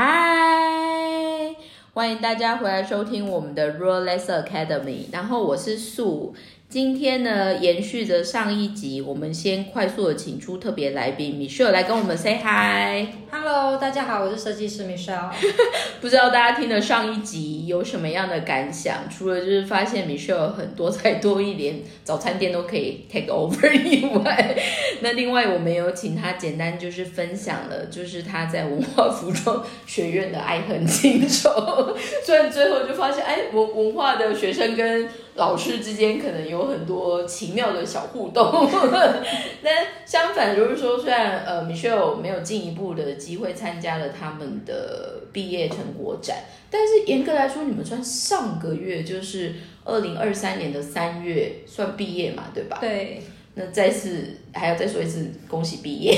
[0.00, 1.56] 嗨，
[1.92, 5.06] 欢迎大家回来收听我们的 r o l e s Academy。
[5.12, 6.36] 然后我是素，
[6.70, 13.08] 今天呢延续着上一集，我们先快速的请出特别来宾 Michelle 来跟我们 say hi。
[13.30, 15.30] Hello，大家好，我是设计师 Michelle。
[16.02, 19.08] 不知道大家听了上一集有什么样的感想？
[19.08, 24.54] 除了就是发现 Michelle 很多才多艺，连早餐店都可以 take over 以外，
[25.00, 31.96] 那另外我们有请他简单就是分享了，就是他在文化服装学院的爱恨情仇。
[32.22, 38.68] 虽然最后就发现，哎，文文化的学生跟老师之间可能有很多奇妙的小互动，
[39.62, 46.36] 但相反就是说，虽然呃 Michelle 没有进一步的机会参加了他们的毕业成果展，
[46.68, 52.78] 但是严格来说，你们算上个月就是二零二三年的三月算毕业嘛，对吧？
[52.80, 53.22] 对，
[53.54, 56.12] 那再次还要再说一次，恭喜毕业。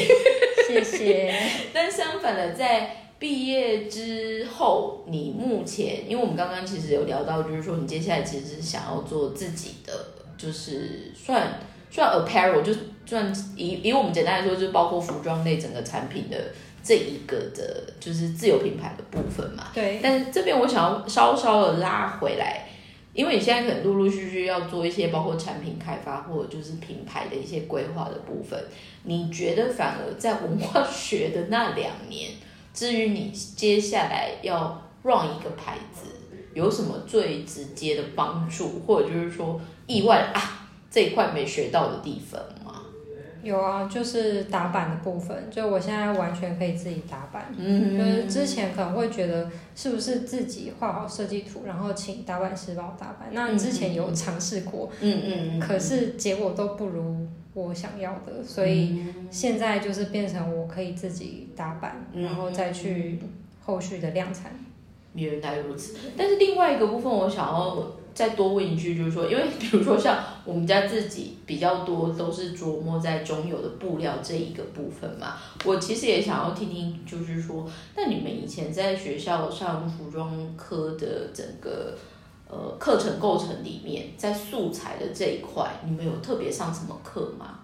[0.66, 1.34] 谢谢。
[1.74, 9.92] 但相反的，在毕业之后，你目前，因为我们刚刚其实有聊到，就是说你接下来其实是想要做自己的，
[10.38, 12.72] 就是算算 apparel，就
[13.04, 16.36] 算以以我们简单来说，就是包括服装类整个产品的
[16.82, 19.68] 这一个的，就是自有品牌的部分嘛。
[19.74, 22.68] 对，但是这边我想要稍稍的拉回来，
[23.12, 28.58] 因为你现在可能陆陆续续要做一些包括产品开发或者就是品牌的一些规划的部分，
[29.02, 32.30] 你觉得反而在文化学的那两年，
[32.72, 36.06] 至于你接下来要 run 一个牌子，
[36.54, 42.40] 有什么最直接的帮助，或者就是说意外啊这一块没学到的地方？
[43.42, 47.46] 有啊，就是打版的部分，就我现在完全可以自己打版。
[47.56, 53.28] 嗯就是之前可能会觉得是不是自己画好设计图，然后请打版师帮我打版。
[53.32, 63.18] 那之前有尝试过，嗯嗯嗯，可是结果都不如我想要的，所以现在就是变成我可以自己打版，嗯然后再去
[63.64, 64.52] 后续的量产。
[65.12, 67.84] 原来如此，但是另外一个部分，我想要
[68.20, 77.66] 再多问一句，就是说， 因为比如说像我们家自己比较多都是琢磨在中游的布料这一个部分嘛，我其实也想要听听，就是说，
[77.96, 81.96] 那你们以前在学校上服装科的整个
[82.46, 87.59] 呃课程构成里面，在素材的这一块，你们有特别上什么课吗？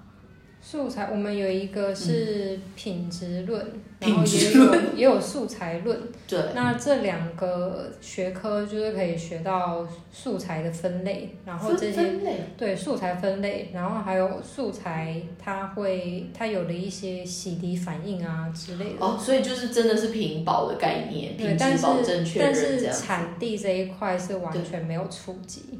[0.68, 3.64] 素材，我们有一个是品质论，
[4.00, 5.96] 然后也有也有素材论。
[6.26, 18.96] 对，那这两个学科就是可以学到素材的分类，然后这些分类，对素材分类，然后还有素材它会它有了一些洗涤反应啊之类的。
[18.98, 22.90] 哦，所以就是真的是品保的概念，对，但是品质保证确认但是。
[22.90, 25.78] 产地这一块是完全没有触及。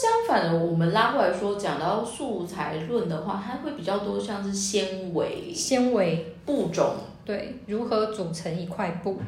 [0.00, 6.32] 相反的，我们拉过来说，讲到素材论的话，它会比较多像是纤维纤维。
[6.46, 9.20] 布种，对如何组成一块布，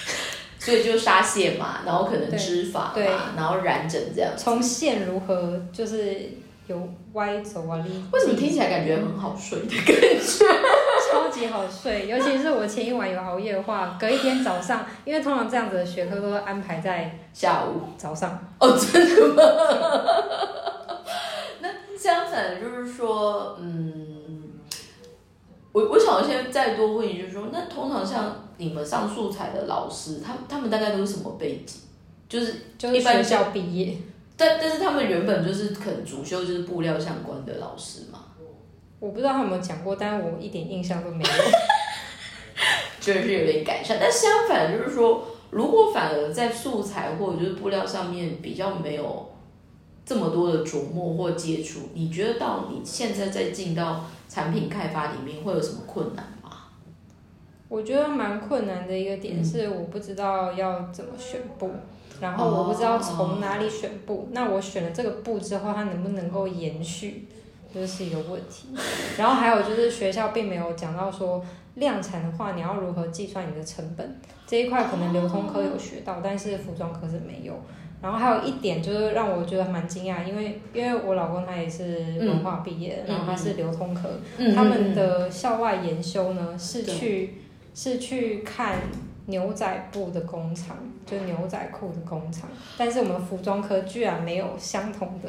[0.58, 3.06] 所以就纱线嘛，然后可能织法对。
[3.06, 4.32] 嘛，然后染整这样。
[4.38, 6.30] 从线如何就是
[6.66, 10.46] 有歪走啊，立为什么听起来感觉很好睡的感觉？
[11.12, 12.25] 超级好睡，尤其
[12.66, 18.38] 前一晚有熬夜的话，隔一天早上，因为通常这样子的学科都会安排在下午早上。
[18.58, 19.42] 哦，真的吗？
[21.60, 21.68] 那
[21.98, 24.42] 相反的就是说，嗯，
[25.72, 31.80] 我我想先再多问一句，就是说，那通常像你们上素材的老师，他他们大概都是什么背景？
[32.28, 33.96] 就是就是一般学校毕业，
[34.36, 38.18] 但但是他们原本就是可能主修就是布料相关的老师嘛，
[38.98, 41.30] 我不知道他有没有讲过，但是我一点印象都没有。
[43.14, 43.98] 就是有点改善。
[44.00, 49.30] 但相反就是说，如果反而在素材或者就是布料上面比较没有
[50.04, 56.50] 这么多的琢磨或接触，你觉得到你现在再进到产品开发里面会有什么困难吗？
[57.68, 61.70] 我觉得蛮困难的一个点是，我不知道要怎么选布，
[62.20, 64.28] 然后我不知道从哪里选布。
[64.30, 67.26] 那我选了这个布之后，它能不能够延续，
[67.74, 68.68] 这是一个问题。
[69.18, 71.44] 然后还有就是学校并没有讲到说
[71.76, 77.54] 量产的话，你要如何计算你的成本这一块，可能流通科有学到，但是服装科是没有。
[78.02, 87.38] 然后还有一点就是让我觉得蛮惊讶，因为因为我老公他也是文化毕业的，嗯然后他是流通科，嗯他们的校外研修呢是去
[87.74, 88.76] 是去看
[89.26, 95.28] 牛仔布的工厂，就牛仔裤的工厂，但是我们服装科居然没有相同的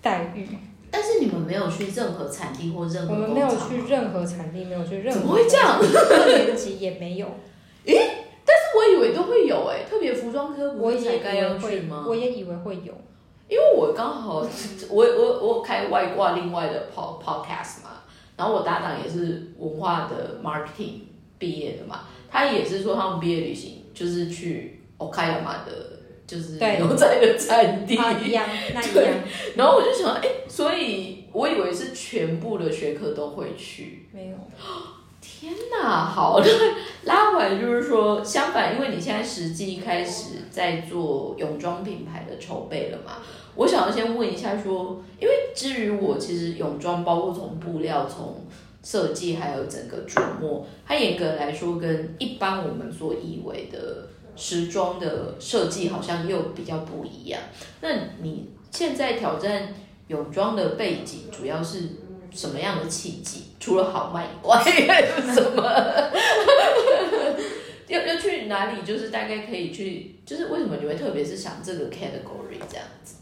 [0.00, 0.48] 待遇，
[0.96, 5.80] 但是你们没有去任何产地或任何我们没有去任何产地，没有去任何怎么会这样？
[6.28, 7.26] 年级 也没有，
[7.84, 12.94] 但是我以为都会有哎、特别服装科不我也以是才该要去吗？，我也以为会有，
[13.48, 14.46] 因为我刚好
[14.88, 18.02] 我我我开外挂另外的 pod podcast 嘛，
[18.36, 21.00] 然后我搭档也是文化的 marketing
[21.38, 25.93] 毕业的嘛，他他也是说他们毕业旅行就是去 Okayama 的，
[26.26, 27.96] 就是对牛仔的产地。
[27.96, 29.14] 啊，一样，那一 对样，
[29.56, 34.06] 然后我就想，哎、所以我以为是全部的学科都会去。
[34.12, 34.36] 没有。
[35.20, 36.74] 天哪，好，那
[37.04, 43.16] 拉回来就是说，相反，因为你现在实际开始在做泳装品牌的筹备了嘛，
[43.54, 48.46] 我想要先问一下说，因为至于我其实泳装，包括从布料、从
[48.82, 54.06] 设计，还有整个琢磨，它严格来说跟一般我们所以为的
[54.36, 57.40] 时装的设计好像又比较不一样。
[57.80, 57.88] 那
[58.22, 59.74] 你现在挑战
[60.08, 61.80] 泳装的背景，主要是
[62.32, 63.44] 什么样的契机？
[63.60, 65.62] 除了好卖以外，还有什么？
[67.86, 68.82] 要要去哪里？
[68.82, 73.13] 就是大概可以去，就是为什么你会特别是想这个 category 这样子？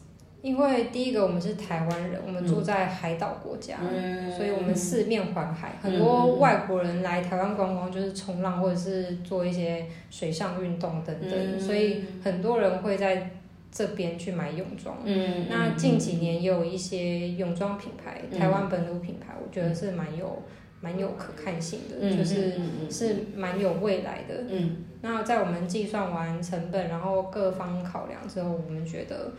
[0.43, 4.31] 因为第一个我们是台湾人，我们住在海岛国家，嗯。
[4.37, 11.61] 所以我们四面环海，很多外国人来台湾观光就是冲浪或者是做一些水上运动等等，嗯。
[11.61, 13.31] 所以很多人会在
[13.71, 14.99] 这边去买泳装。
[15.05, 18.39] 嗯那近几年也有一些泳装品牌，嗯。
[18.39, 20.43] 台湾本土品牌，我觉得是蛮有
[20.81, 22.55] 蛮有可看性的，嗯就是
[22.91, 24.45] 是蛮有未来的。
[24.49, 24.79] 嗯。
[25.03, 29.33] 那在我们计算完成本，然后各方考量之后，我们觉得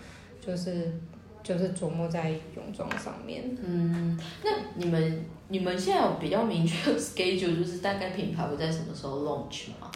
[0.45, 0.91] 就是
[1.41, 3.43] 就是琢磨在泳装上面。
[3.63, 9.91] 嗯，那你们你们现在有比较明确的 schedule，就是大概品牌会在什么时候 launch 吗？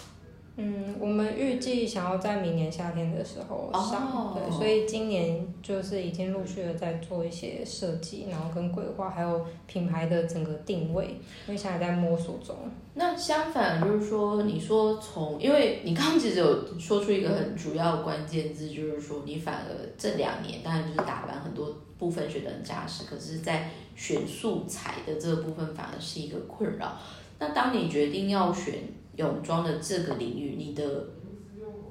[0.60, 11.06] 嗯，我们预计想要在明年夏天的时候上，哦对，所以今年就是已经陆续的在做一些设计，然后跟规划，还有品牌的整个定位，
[11.48, 12.56] 因为现在在摸索中。
[12.96, 26.98] 那相反就是说，你说从，因为你刚刚其实有说出一个很主要的关键字，就是说你反而这两年当然就是打扮很多部分学得很扎实，可是在选素材的这个部分反而是一个困扰。
[27.38, 28.74] 那当你决定要选
[29.18, 30.84] 泳装的这个领域，你的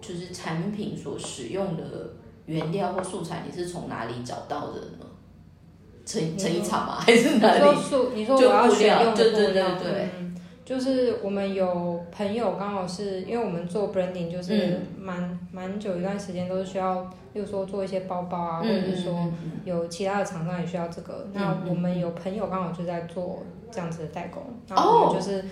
[0.01, 1.83] 就是产品所使用的
[2.47, 5.07] 原料或素材，你是从哪里找到的呢？
[6.05, 6.95] 成成衣厂吗？
[7.03, 7.75] 还是哪你说？
[7.75, 17.03] 素，你说我要选用的对对，对对嗯，就是我们有朋友刚好是因为我们做 branding，就是嗯蛮蛮久一段时间都是需要，
[17.33, 19.33] 例如说做一些包包啊，或者是说
[19.65, 21.27] 有其他的厂商也需要这个。
[21.33, 23.43] 那我们有朋友刚好就在做
[23.77, 25.45] 这样子的代工，然后我们就是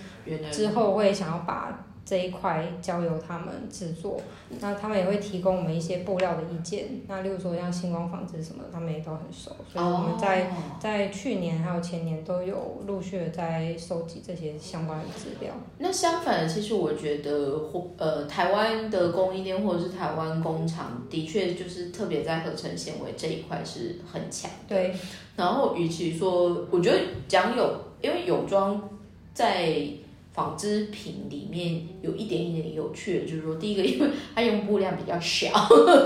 [0.51, 4.21] 之后会想要把这一块交由他们制作，
[4.59, 6.85] 那他们也会提供我们一些布料的意见。
[7.07, 15.51] 那例如说像星光纺织什么，他们也都很熟，所以我们在、哦在去年还有前年都有陆续的在收集这些相关的资料。
[15.79, 24.51] 那相反，其实我觉得，或呃，台湾的供应链或者是台湾工厂，的确就是特别在合成纤维这一块是很强。
[24.67, 24.93] 对，
[25.35, 27.67] 然后，与其说，我觉得讲泳，
[28.01, 28.89] 因为泳装
[29.33, 29.87] 在
[30.33, 35.49] 纺织品里面有一点一点有趣的，就是说，第一个，因为它用布量比较小，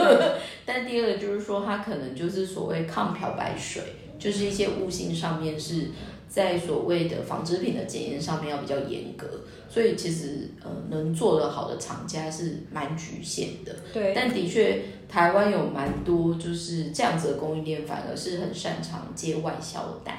[0.66, 3.82] 但第二个就是说，它可能就是所谓抗漂白水，
[4.20, 5.88] 就是一些物性上面是
[6.28, 9.28] 在所谓的纺织品的检验上面要比较严格，
[9.68, 13.76] 所以其实呃能做得好的厂家是蛮局限的。
[13.92, 20.16] 对，但的确，台湾有蛮多就是这样子的供应链，反而是很擅长接外销单，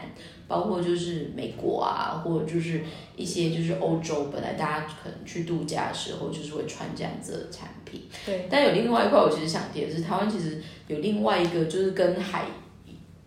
[0.50, 2.82] 包括就是美国啊，或者就是
[3.14, 8.02] 一些就是欧洲，本来大家可能去度假的时候就是会穿这样子的产品。
[8.26, 12.46] 对，但有另外一块，我其实想提的是，台湾其实有另外一个就是跟海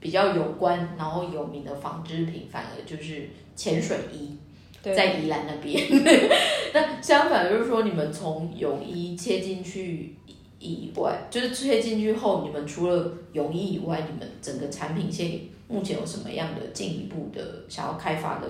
[0.01, 4.37] 比较有关，然后有名的纺织品，反而就是潜水衣。
[4.83, 5.81] 在宜兰那边。
[6.73, 10.13] 那相反就是说，你们从泳衣切进去
[10.59, 15.39] 以外，就是切进去后，你们除了泳衣以外，你们整个产品线
[15.73, 18.47] 目前有什么样的进一步的想要开发的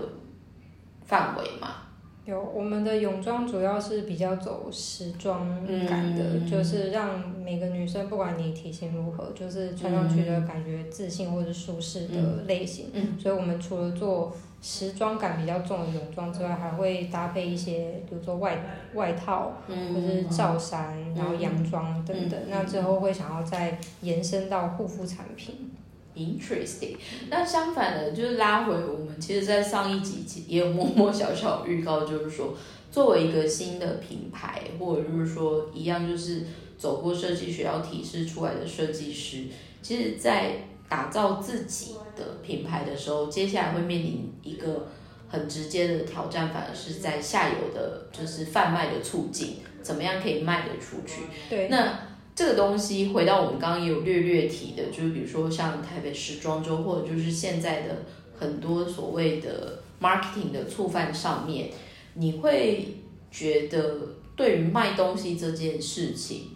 [1.05, 1.75] 范围吗？
[2.25, 5.45] 有我们的泳装主要是比较走时装
[5.85, 12.85] 感的，嗯就是让每个女生不管你体型如何，就是穿上去的感觉自信或者舒适的类型。
[12.93, 18.57] 嗯所以我们除了做时装感比较重的泳装之外，还会搭配一些，比如说外
[18.93, 22.39] 外套或是罩衫，然后洋装等等。
[22.39, 25.71] 嗯那之后会想要再延伸到护肤产品。
[26.15, 26.95] Interesting。
[27.29, 32.55] 那相反的，就是拉回我们，其实，在上一集也有默默小小预告，就是说，
[32.91, 36.43] 作为一个新的品牌，或者就是说，一样就是
[36.77, 39.45] 走过设计学校体系出来的设计师，
[39.81, 44.87] 其实，在打造自己的品牌的时候，接下来会面临一个
[45.27, 51.23] 很直接的挑战，反而是在下游的，就是贩卖的促进，怎么样可以卖得出去。
[51.49, 51.97] 对，那
[52.35, 58.03] 这个东西回到我们刚刚也有略略提的，就是比如说像台北时装周，或者就是现在的
[58.35, 61.69] 很多所谓的 marketing 的触犯上面，
[62.15, 62.87] 你会
[63.29, 63.99] 觉得
[64.35, 66.47] 对于卖东西这件事情，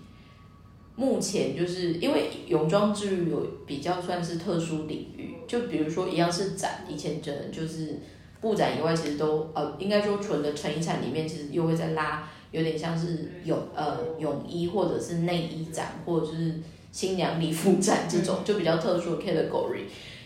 [0.96, 8.00] 目前就是因为泳装之旅有比较算是特殊领域，就比如说一样是展，以前真的就是
[8.42, 16.56] 布展以外，其实都呃应该说纯的成衣展里面，其实又会在拉，有点像是泳呃泳衣或者是内衣展，或者是
[16.92, 19.84] 新娘礼服展这种，就比较特殊的 category。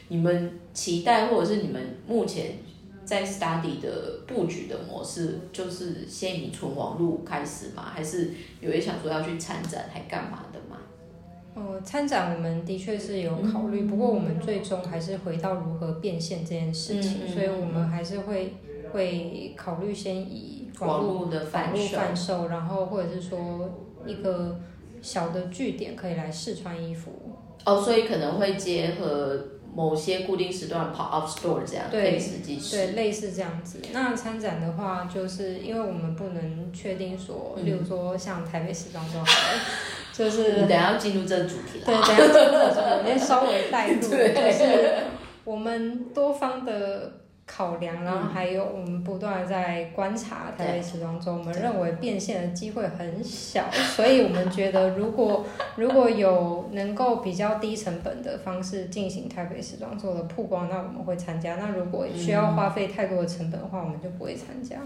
[0.08, 2.54] 你们期待或者是你们目前
[3.04, 7.92] 在 study 的布局的模式，就是先以纯网路开始吗？
[7.94, 10.78] 还是有也想说要去参展，还干嘛的吗？
[11.54, 18.54] 呃，参展我们的确是有考虑，不过我们最终还是回到如何变现这件事情，所以我们还是会
[18.94, 23.70] 会考虑先以网络的网络贩售，然后或者是说
[24.06, 24.60] 一个
[25.02, 27.12] 小的据点可以来试穿衣服。
[27.66, 29.48] 哦，所以可能会结合。
[29.74, 32.20] 某些固定时段跑 up store 这样，对，
[32.72, 33.80] 对，类似这样子。
[33.94, 39.20] 那参展的话，就是因为我们不能确定说，例如说像台北时装周，
[40.12, 44.94] 就是等下要进入这个主题了，对，等下进入这个主题，我先稍微带入， 就是
[45.46, 47.21] 我们多方的。
[47.54, 61.58] 考量，然后还有我们不断的在观察台北时装周，我们认为变现的机会很小，所以我们觉得如果 如果有能够比较低成本的方式进行台北时装周的曝光，那我们会参加。
[61.58, 64.78] 那如果需要花费太多的成本的话，我们就不会参加。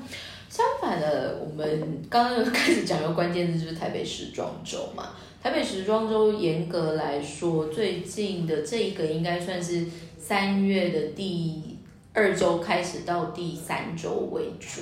[0.50, 5.10] 相反的，我们刚刚开始讲一个关键字就是台北时装周嘛。
[5.44, 9.86] 台北时装周严格来说，最近的这一个应该算是
[10.18, 11.75] 三月的第。
[12.16, 14.80] 二周开始到第三周为主，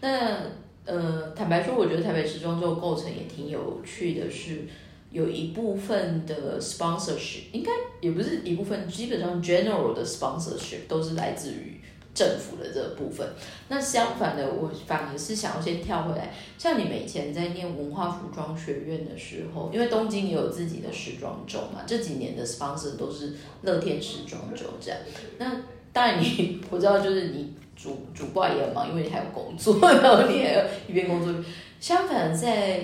[0.00, 0.36] 那
[0.84, 4.64] 呃，坦白说，我觉得台北时装周构成也挺有趣的，是
[5.12, 7.70] 有一部分的 sponsorship，应该
[8.00, 11.80] 也不是一部分，基本上 general 的 sponsorship 都是来自于
[12.12, 13.28] 政府的这部分。
[13.68, 24.98] 那相反的，我反而是想要先跳回来，像你们以前在念文化服装学院的时候，因为东京也有自己的时装周嘛，这几年的 sponsor 都是乐天时装周这样，
[25.38, 25.62] 那。
[25.92, 31.32] 当然，你我知道，就是你主主挂也很忙，因为你还有工作，然后你还要一边工作。
[31.78, 32.80] 相反，在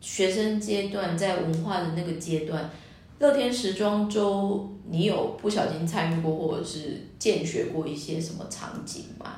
[0.00, 2.70] 学生阶段，在文化的那个阶段，
[3.18, 9.36] 乐天时装周，你有不小心参与过，或者是见学过一些什么场景吗？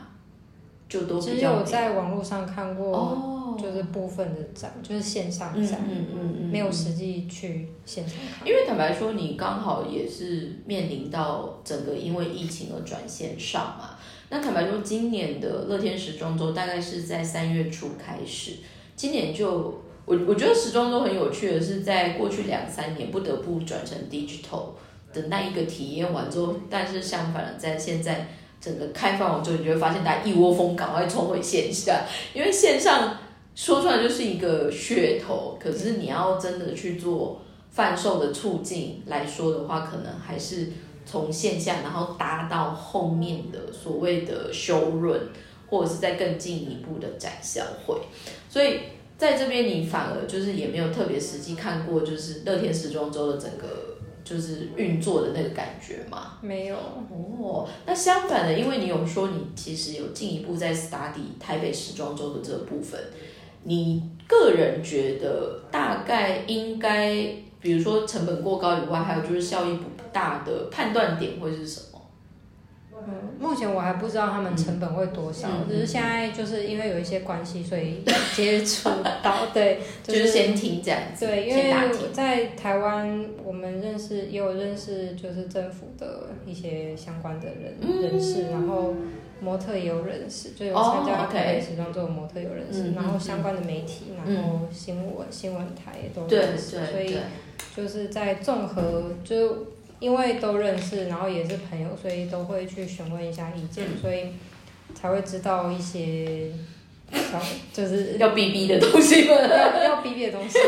[0.88, 8.47] 就都只有在网络上看过，就是部分的展，就是线上展，嗯嗯嗯，没有实际去现场看。
[8.47, 13.91] 因为坦白说，你刚好也是面临到整个因为疫情而转线上嘛。
[14.29, 18.53] 那坦白说，今年的乐天时装周大概是在三月初开始。
[18.95, 24.71] 今年就我我觉得时装周很有趣的是，在过去两三年不得不转成 digital
[25.13, 28.29] 的那一个体验完之后，但是相反的，在现在。
[28.59, 33.17] 整个开放完之后，你就会发现大家一窝蜂赶快冲回线下，因为线上
[33.57, 40.69] 说出来就是一个噱头，可是你要真的去做贩售的促进来说的话，可能还是
[41.05, 45.19] 从线下，然后达到后面的所谓的修润，
[45.69, 47.97] 或者是在更进一步的展销会。
[48.51, 48.81] 所以
[49.17, 53.97] 在这边你反而就是也没有特别实际看过，就是乐天时装周的整个。
[54.27, 57.65] 就是运作的那个感觉嘛，没有哦。
[57.87, 63.01] 那相反的，因为你有说你其实有进一步在 study 台北时装周的这个部分，
[63.66, 67.14] 你个人觉得大概应该，
[67.61, 71.87] 比如说成本过高以外，还有就是效益不大的判断点会是什么？
[73.08, 78.02] 嗯，目前我还不知道他们成本会多少，只是现在就是因为有一些关系，所以
[78.35, 78.88] 接触
[79.23, 81.62] 到，对， 就是先听这样子，对，因为
[82.12, 88.94] 在台湾，我们认识也有认识，就是政府的一些相关的人人士，然后
[89.40, 97.16] 模特也有认识，就有参加台北时装周的模特有认识，然后相关的媒体，然后新闻新闻台也都认识，所以
[97.76, 99.66] 就是在综合就。
[99.99, 104.26] 因为都认识，然后也是朋友，所以都会去询问一下意见，所以
[104.95, 106.50] 才会知道一些，
[107.73, 110.59] 就是要逼逼的东西， 要要逼逼的东西，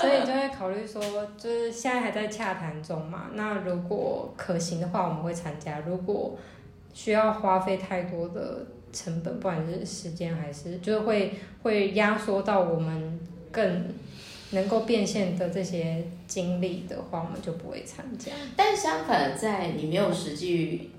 [0.00, 1.02] 所以就会考虑说，
[1.36, 3.26] 就是现在还在洽谈中嘛。
[3.34, 6.34] 那如果可行的话，我们会参加；如果
[6.94, 13.18] 需要花费太多的成本，不管是时间还是，就是会会压缩到我们
[13.50, 13.84] 更。
[14.52, 18.32] 能够变现的这些经历的话，我们就不会参加。
[18.56, 20.90] 但相反，在你没有实际，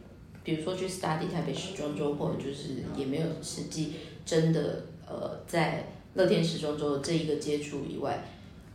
[0.42, 3.96] 比如说去 study 台北时装周，或者就是也没有实际
[4.26, 8.24] 真的呃在乐天时装周的这一个接触以外，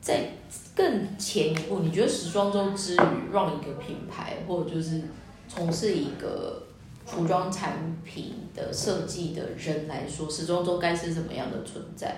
[0.02, 0.32] 在
[0.74, 5.00] 更前一步，你觉得时装周之余，让一个品牌或者就是
[5.48, 6.65] 从事一个
[7.06, 12.14] 服装产品的设计的人来说，时装周该是什么样的存在？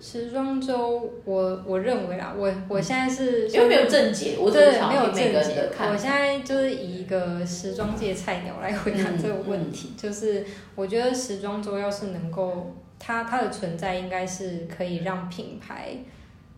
[0.00, 5.68] 时装周，我我认为啊，我我现在是因为没有正解，我对没有正解人的。
[5.68, 5.90] 看。
[5.90, 15.96] 我现在就是以一个时装界菜鸟来回答嗯这个问题，就是我觉得时装周要是能够，它它的存在应该是可以让品牌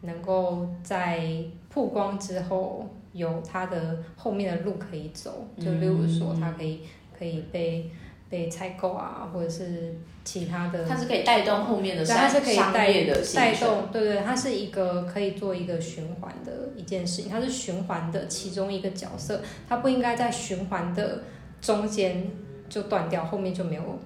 [0.00, 1.28] 能够在
[1.68, 6.80] 曝光之后有它的后面的路可以走，就例如说它可以
[7.18, 7.90] 可以被
[8.28, 9.94] 被采购啊，或者是
[10.24, 13.54] 其他的它是可以带动后面的对，它商是可以商带业的带。
[13.54, 21.22] 动，对对，它是一个可以做一个循环的一件事情，它是循环的其中一个角色，它不应该在循环的
[21.60, 22.28] 中间
[22.68, 23.98] 就断掉，后面就没有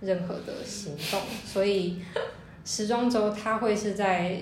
[0.00, 1.98] 任何的行动，所以
[2.64, 4.38] 时装周它会是在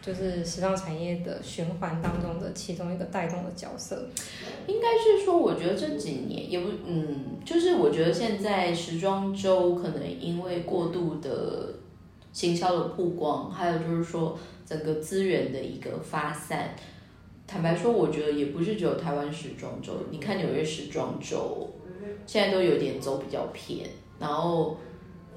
[0.00, 4.08] 就是时尚产业的循环当中的其中一个带动的角色。
[4.66, 11.74] 应该是说，我觉得这几年也不，嗯，就是我觉得现在时装周可能因为过度的
[12.32, 16.74] 行销的曝光，还有就是说整个资源的一个发散。
[17.46, 21.66] 坦白说，我觉得也不是只有台湾时装周，你看纽约时装周，
[22.26, 23.88] 现在都有点走比较偏，
[24.20, 24.76] 然后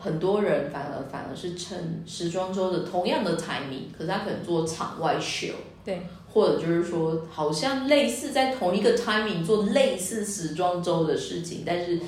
[0.01, 5.53] 很多人反而反而是趁时装周的同样的 timing，可是他可能做场外秀，
[5.85, 6.01] 对，
[6.33, 11.99] 或者就是说，好像类似在同一个 timing 做类似时装周的事情，但是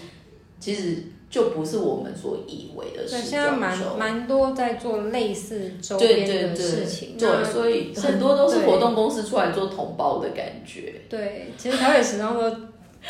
[0.59, 3.77] 其实就不是我们所以为的对，时现在蛮。
[3.97, 11.01] 蛮多在做类似周边的对对事情，对，所以很多都是活动公司出来做同胞的感觉。
[11.09, 12.55] 对，其实台北时装周，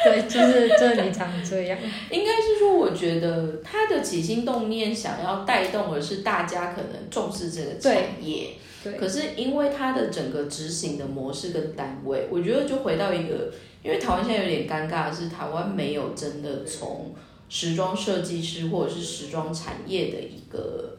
[0.04, 1.78] 对，就是就是你常这样。
[2.10, 8.52] 应该是说，我觉得他的起心动念想要带动的是大家可能重视这个产业，
[8.84, 13.52] 对，可是因为他的整个执行的模式跟单位，我觉得就回到一个，
[13.84, 17.14] 因为台湾现在有点尴尬的是，台湾没有真的从
[17.48, 20.98] 时装设计师或者是时装产业的一个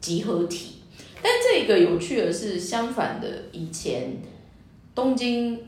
[0.00, 0.82] 集合体。
[1.22, 4.18] 但这个有趣的是，相反的，以前
[4.94, 5.58] 东京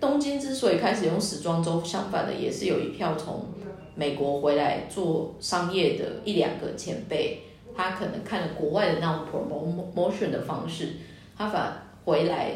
[0.00, 3.46] 东京之所以开始用时装周，相反的也是有一票从
[3.94, 7.42] 美国回来做商业的一两个前辈，
[7.76, 10.94] 他可能看了国外的那种 promotion 的方式，
[11.36, 12.52] 他反回来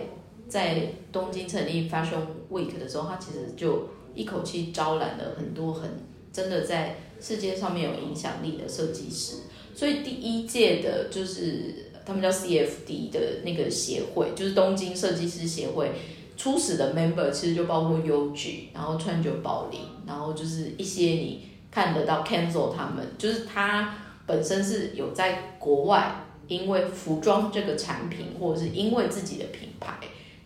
[0.49, 5.91] 在东京成立 Fashion Week 的时候，他其实就一口气招揽了很多很
[6.33, 9.37] 真的在世界上面有影响力的设计师，
[9.75, 15.93] 所以第一届的就是他们叫 CFD 的那个协会，就是东京设计师协会。
[16.37, 23.95] 初始的 member 其实就包括 UG，然后川久保玲，然后就是一些你看得到 Cancel 他们，就是他
[24.27, 29.95] 本身是有在国外，因为服装这个产品，或者是因为自己的品牌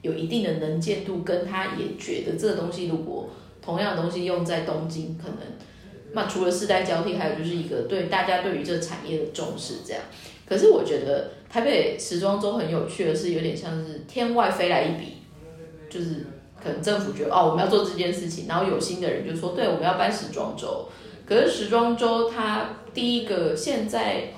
[0.03, 3.31] 有一定的能见度，跟他也觉得这个东西如果
[3.63, 5.39] 同样的东西用在东京，可能
[6.13, 10.03] 那除了世代交替，还有就是一个对大家对于这个产业的重视这样。
[10.47, 15.18] 可是我觉得台北时装周很有趣的是，有点像是天外飞来一笔。
[15.89, 16.27] 就是
[16.63, 20.89] 可能政府觉得哦，我们要做这件事情，然后有心的人就说，对，我们要办时装周。
[21.27, 24.33] 可是时装周它第一个现在，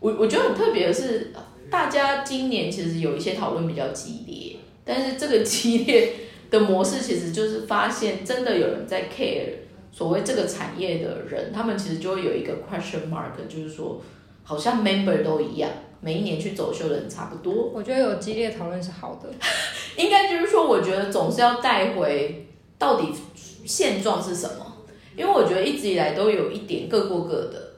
[0.00, 1.32] 我我觉得很特别的是，
[1.70, 6.12] 大家今年其实有一些讨论比较激烈，但是这个激烈
[6.48, 14.00] 的模式其实就是发现真的有人在 care 所谓这个产业的人，他们其实就会有一个 question mark，就是说
[14.44, 15.68] 好像 member 都一样，
[16.00, 17.70] 每一年去走秀的人差不多。
[17.72, 19.28] 我觉得有激烈讨论是好的。
[19.96, 22.46] 应该就是说，我觉得总是要带回
[22.78, 23.12] 到底
[23.64, 24.76] 现状是什么，
[25.16, 27.72] 因为我觉得一直以来都有一点各过各的。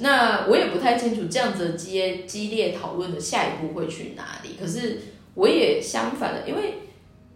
[0.00, 4.50] 那我也不太清楚这样子的激激烈讨论的下一步会去哪里。
[4.58, 4.98] 可是
[5.34, 6.74] 我也相反的，因为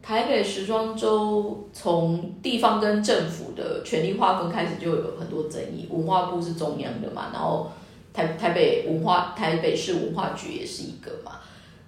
[0.01, 7.71] 台北时装周从地方跟政府的权力划分开始就有很多争议，文化部是中央的嘛，然后
[8.13, 11.41] 台台北文化台北市文化局也是一个嘛。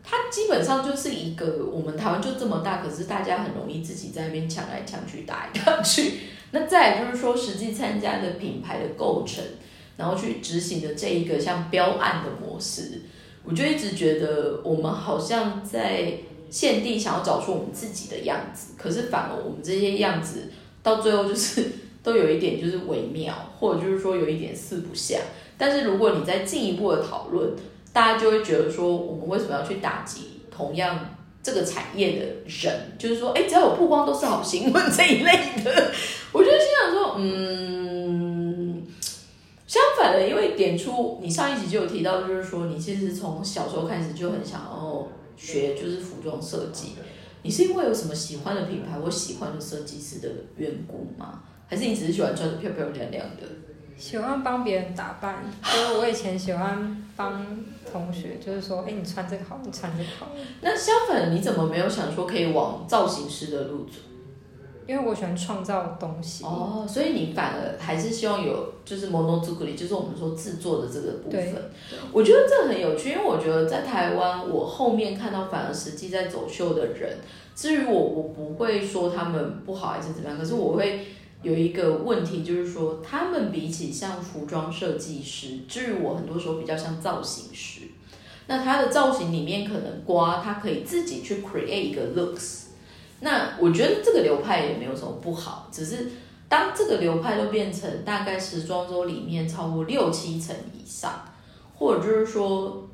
[0.06, 6.12] 它基本上就是一个，我们台湾就这么大，可是大家很容易自己在那边抢来抢去、打来打去。
[6.52, 9.42] 那再来就是说，实际参加的品牌的构成，
[9.96, 13.00] 然后去执行的这一个像标案的模式，
[13.44, 16.18] 我就一直觉得我们好像在
[16.50, 21.64] 限定想要找出我们自己的样子，可是反而我们这些样子到最后就是
[22.02, 25.18] 都有一点就是微妙，或者就是说有一点四不像。
[25.56, 27.52] 但是如果你再进一步的讨论，
[27.92, 32.96] 大家就会觉得说，我们为什么要去打击同样这个产业的人？
[32.98, 35.92] 就是说，哎，只要有曝光都是好新闻这一类的。
[36.32, 38.82] 我就心想说，嗯，
[39.66, 46.94] 相反的，因为点出你上一集就有提到，就是说你其实从小时候开始就很想要学，就是服装设计。
[47.42, 51.42] 你是因为有什么喜欢的品牌或喜欢的设计师的缘故吗？
[51.66, 53.42] 还是你只是喜欢穿的漂漂亮亮的？
[53.96, 57.44] 喜欢帮别人打扮，所以我以前喜欢帮
[57.90, 60.28] 同学，就是说，哎，你穿这个好，你穿这个好。
[60.61, 63.98] 那相反，你怎么没有想说可以往造型师的路走？
[64.87, 66.44] 因为我喜欢创造东西。
[66.44, 71.54] 哦，所以你反而还是希望有就是 monozuku 就是我们说制作的这个部分。
[72.12, 77.16] 我觉得这很有趣，因为我觉得在台湾，我后面看到反而实际在走秀的人，
[77.54, 81.07] 至于我，我不会说他们不好还是怎么样，可是我会
[81.44, 87.83] 有一个问题，就是说他们比起像服装设计师，至于我很多时候比较像造型师，
[88.48, 92.62] 那他的造型里面可能瓜，他可以自己去 create 一个 looks。
[93.20, 96.11] 那我觉得这个流派也没有什么不好，只是
[96.48, 101.24] 当这个流派都变成大概时装周里面超过六七成以上，
[101.74, 102.88] 或者就是说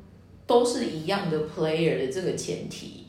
[0.45, 3.05] 都是一样的 player 的这个前提，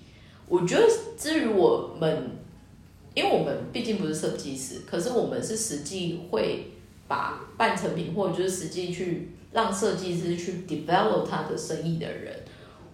[0.48, 2.31] 我觉得至于我们，
[3.14, 6.72] 因为我们毕竟不是设计师，可是我们是实际会
[7.07, 12.35] 把半成品或者就是实际去让设计师去 develop 他的生意的人，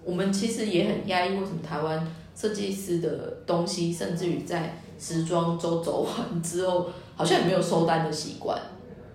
[0.04, 2.06] 我们其实也很压抑，为什么台湾？
[2.36, 8.56] 设计师的东西，甚至于在时装周走完之后，好像也没有收单的习惯，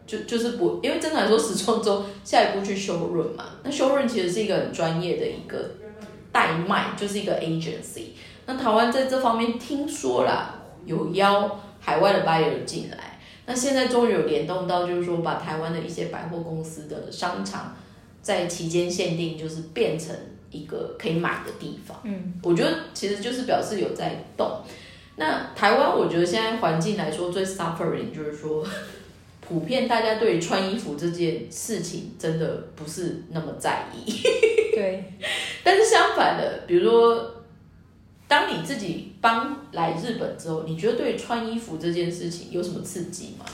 [0.06, 5.72] 就就是不，因为真的来说，时装周下一步去修润嘛，那修润其实是一个很专业的一个
[6.34, 8.08] 代卖，就是一个 agency。
[8.46, 17.76] 那台湾在这方面听说啦，有邀海外的 buyer 进来，那现在终于有联动到，就是说把台湾的一些百货公司的商场
[18.22, 20.16] 在期间限定，就是变成。
[20.54, 24.62] 一个可以买的地方，嗯，我觉得其实就是表示有在动。
[25.16, 28.64] 那台湾，我觉得现在环境来说最 suffering 就是说，
[29.42, 34.06] 普遍大家对穿衣服这件事情真的不是那么在意。
[34.78, 35.04] 对，
[35.64, 37.43] 但是相反的，比如说，
[38.34, 43.46] 当你自己搬来日本之后，你觉得对穿衣服这件事情有什么刺激吗？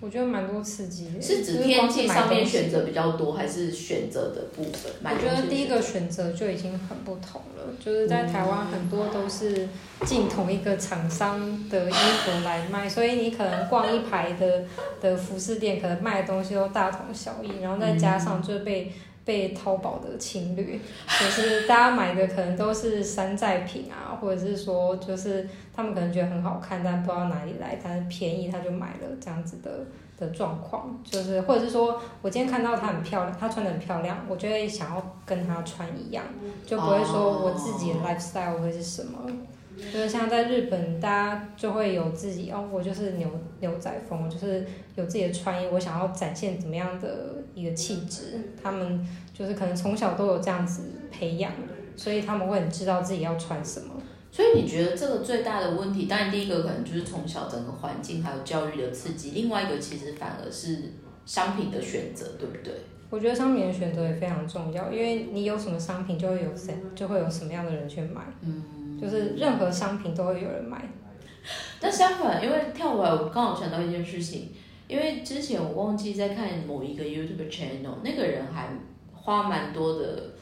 [0.00, 4.92] 我觉得蛮多刺激的，是指天气上面选择比较多，还是选择的部分？
[5.02, 9.68] 我觉得第一个选择就已经很不同了，就是在台湾很多都是
[10.06, 14.64] 进同一个厂商的衣服来卖，所以你可能逛一排的
[15.00, 18.92] 的服饰店，可能卖的东西都大同小异，然后再加上就被。
[19.24, 29.86] 被淘宝的侵略，就是大家买的可能都是山寨品啊，或者是说就是他们可能觉得很好看，但不知道哪里来，但是便宜他就买了这样子的
[30.18, 36.22] 的状况，就是或者是说我今天看到她很漂亮，她穿的很漂亮，我就会想要跟她穿一样，
[36.66, 39.30] 就不会说我自己的 lifestyle 会是什么。
[39.76, 48.54] 就是像在日本，大家就会有自己哦，我就是牛牛仔风，我就是有自己的穿衣，我想要展现怎么样的一个气质。
[48.62, 51.52] 他们就是可能从小都有这样子培养，
[51.96, 53.94] 所以他们会很知道自己要穿什么。
[54.30, 60.92] 所以你觉得这个最大的问题，当然第一个可能就是从小整个环境还有教育的刺激，另外一个其实反而是
[61.24, 62.74] 商品的选择，对不对？
[63.10, 68.22] 我觉得商品的选择也非常重要，因为你有什么商品，就会有谁，就会有什么样的人去买。
[68.40, 68.98] 嗯。
[69.00, 70.88] 就是任何商品都会有人买，
[71.80, 74.50] 但相反，因为跳回来，我刚好想到一件事情，
[74.94, 78.68] 因为之前我忘记在看某一个 YouTube channel，那个人还
[79.12, 80.34] 花蛮多的，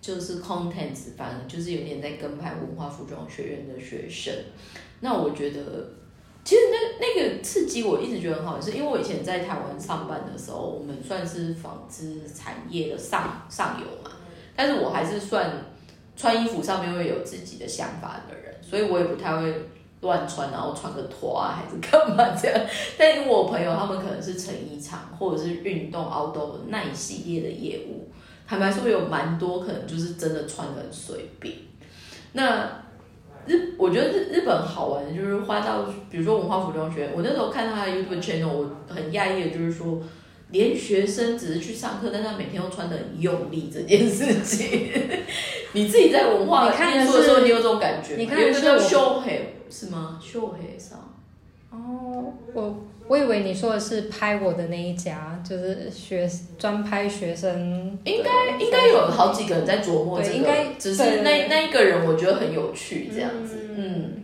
[0.00, 4.32] 就是 contents，反正就是有点在跟拍文化服装学院的学生。
[5.00, 5.90] 那我觉得，
[6.42, 14.10] 其实那那个刺激我一直觉得很好，是因为我以前在台湾上班的时候，我们算是纺织产业的上上游嘛，
[14.56, 15.52] 但是我还是算。
[16.20, 19.54] 穿衣服上面会有自己的想法的人，所以我也不太会
[20.00, 22.60] 乱穿，然后穿个拖啊还是干嘛这样。
[22.96, 28.10] 但因为我朋友他们可能是成衣厂或者是运动 outdoor 那一系列的业务，
[28.46, 31.54] 坦白说有蛮多可能就是真的穿的很随便。
[32.32, 32.82] 那
[33.46, 40.00] 日我觉得日日本好玩的就是花到，比如说文化服装学院，我那时候看他的 YouTube channel，我很讶异的就是说。
[40.50, 44.88] 连学生只是去上课，但他每天都穿的很用力这件事情，
[45.74, 48.16] 你自己在文化念书的时候，你有这种感觉？
[48.16, 50.18] 你看的是秀黑是吗？
[50.22, 50.98] 秀黑上
[51.70, 52.76] 哦，我
[53.06, 56.28] 我以为你说的是拍我的那一家，就是学
[56.58, 64.22] 专拍学生，应该应该有好几个人在琢磨这个，只是那那一个人我觉得很有趣，这样子，嗯。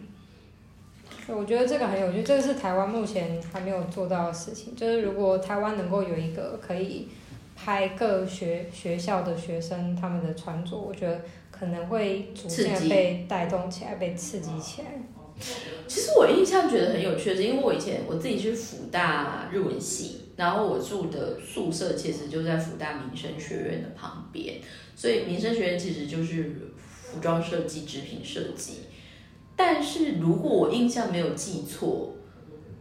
[1.26, 4.76] 我觉得这个很有趣，这个是台湾目前还没有做到的事情。
[4.76, 7.08] 就是如果台湾能够有一个可以
[7.56, 11.18] 拍各学学校的学生他们的穿着，我觉得
[11.50, 14.88] 可能会逐渐被带动起来，被刺激起来。
[15.86, 24.56] 其实我印象觉得很有趣的，是因为我以前我自己是辅大日文系，然后我住的宿舍其实就在辅大民生学院的旁边，
[24.96, 28.80] 所以民生学院其实就是服装设计、织品设计。
[29.56, 32.14] 但是如果我印象没有记错，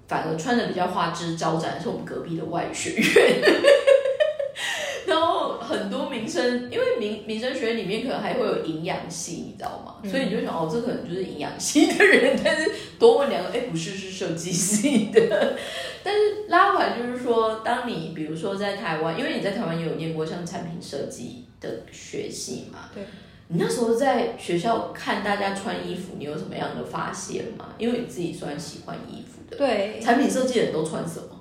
[0.08, 3.42] 反而穿的比较花枝招展是我们隔壁的外学院。
[5.06, 9.96] 然后很多民生，因为民民生学院里面可能还会有营养系，你知道吗？
[10.04, 15.58] 嗯所以你就想哦，这可能就是营养系的人，但是多问两个，哎，不是，是设计系的。
[16.04, 23.04] 但是拉回来就是说，当你比如说在台湾，因为你在台湾也有念过像产品设计的学系嘛，对。
[23.50, 27.70] 你那时候在学校看大家穿衣服，你有什么样的发现吗？
[27.78, 31.40] 因为你自己算喜欢衣服的，对，产品设计的人都穿什么？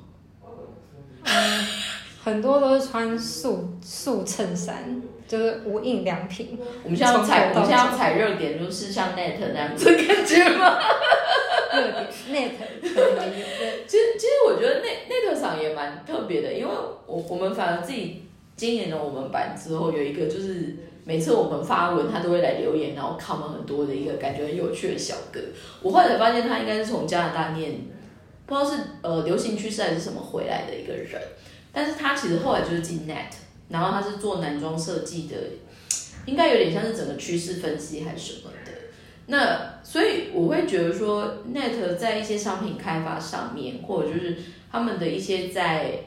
[2.23, 6.59] 很多都是穿素素衬衫，就是无印良品。
[6.85, 10.79] 我们现在要踩，我们现在要踩热点，就是像 Net 那样子的感觉吗？
[11.73, 12.51] 热点 net
[12.83, 13.47] 可能也有
[13.87, 16.71] 其实，其实我觉得 Net Net 厂也蛮特别的，因为
[17.07, 18.23] 我我们反而自己
[18.55, 25.41] 经营了我们版之后，有一个就是每次我们发文，他都会来留言，然后 comment 很多的一个感觉很有趣的小哥。
[25.81, 27.73] 我后来才发现，他应该是从加拿大念，
[28.47, 31.21] 不知道是呃流行趋势还是什么回来的一个人，
[31.73, 33.33] 但是他其实后来就是进 Net，
[33.69, 35.37] 然后他是做男装设计的，
[36.27, 38.73] 应该有点像是整个趋势分析还是什么的。
[39.27, 44.37] 那所以我会觉得说，Net 在一些商品开发上面，或者就是
[44.71, 46.01] 他们的一些在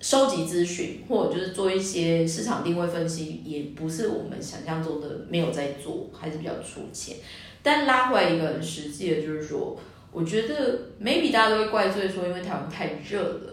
[0.00, 7.16] 收集资讯，或者就是做一些市场定位分析，也不是我们想象中的没有在做，还是比较出钱。
[7.62, 9.78] 但拉回来一个很实际的，就是说，
[10.10, 13.51] 我觉得 maybe 大家都会怪罪说，因为台湾太热了，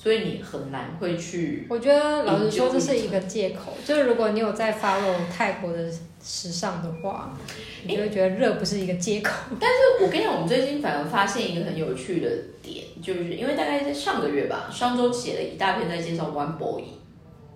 [0.00, 3.76] 所以你很难会去我觉得老实说，这是一个借口。
[3.84, 7.36] 就是如果你有在 follow 泰国的时尚的话，
[7.84, 9.32] 你就会觉得热不是一个借口。
[9.58, 12.30] 但是我跟你讲，我们最近反而发现一个很有趣的
[12.62, 16.84] 点，就是因为大概在上个月吧，上周写了一大篇在介绍 One Boy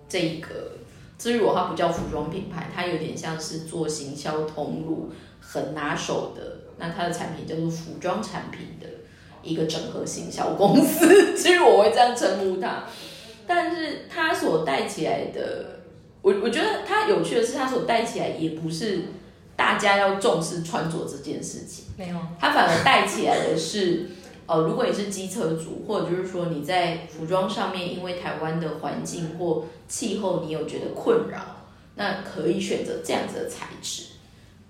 [0.09, 0.49] 这一个，
[1.17, 8.87] 至于我它不叫服装品牌，它有点像是做行销通路很拿手的，那它的产品叫做服装产品的
[9.43, 12.85] 一个整合型小公司， 其实我会这样称呼它，
[13.45, 15.81] 但是它所带起来的，
[16.21, 19.01] 我我觉得它有趣的是，它所带起来也不是
[19.55, 21.85] 大家要重视穿着这件事情。
[21.97, 24.09] 没有，它反而带起来的是，
[24.47, 31.39] 呃，如果你是机车族，或者就是说你在服装上面，因为台湾的环境或气候，你有觉得困扰，
[31.95, 34.03] 那可以选择这样子的材质，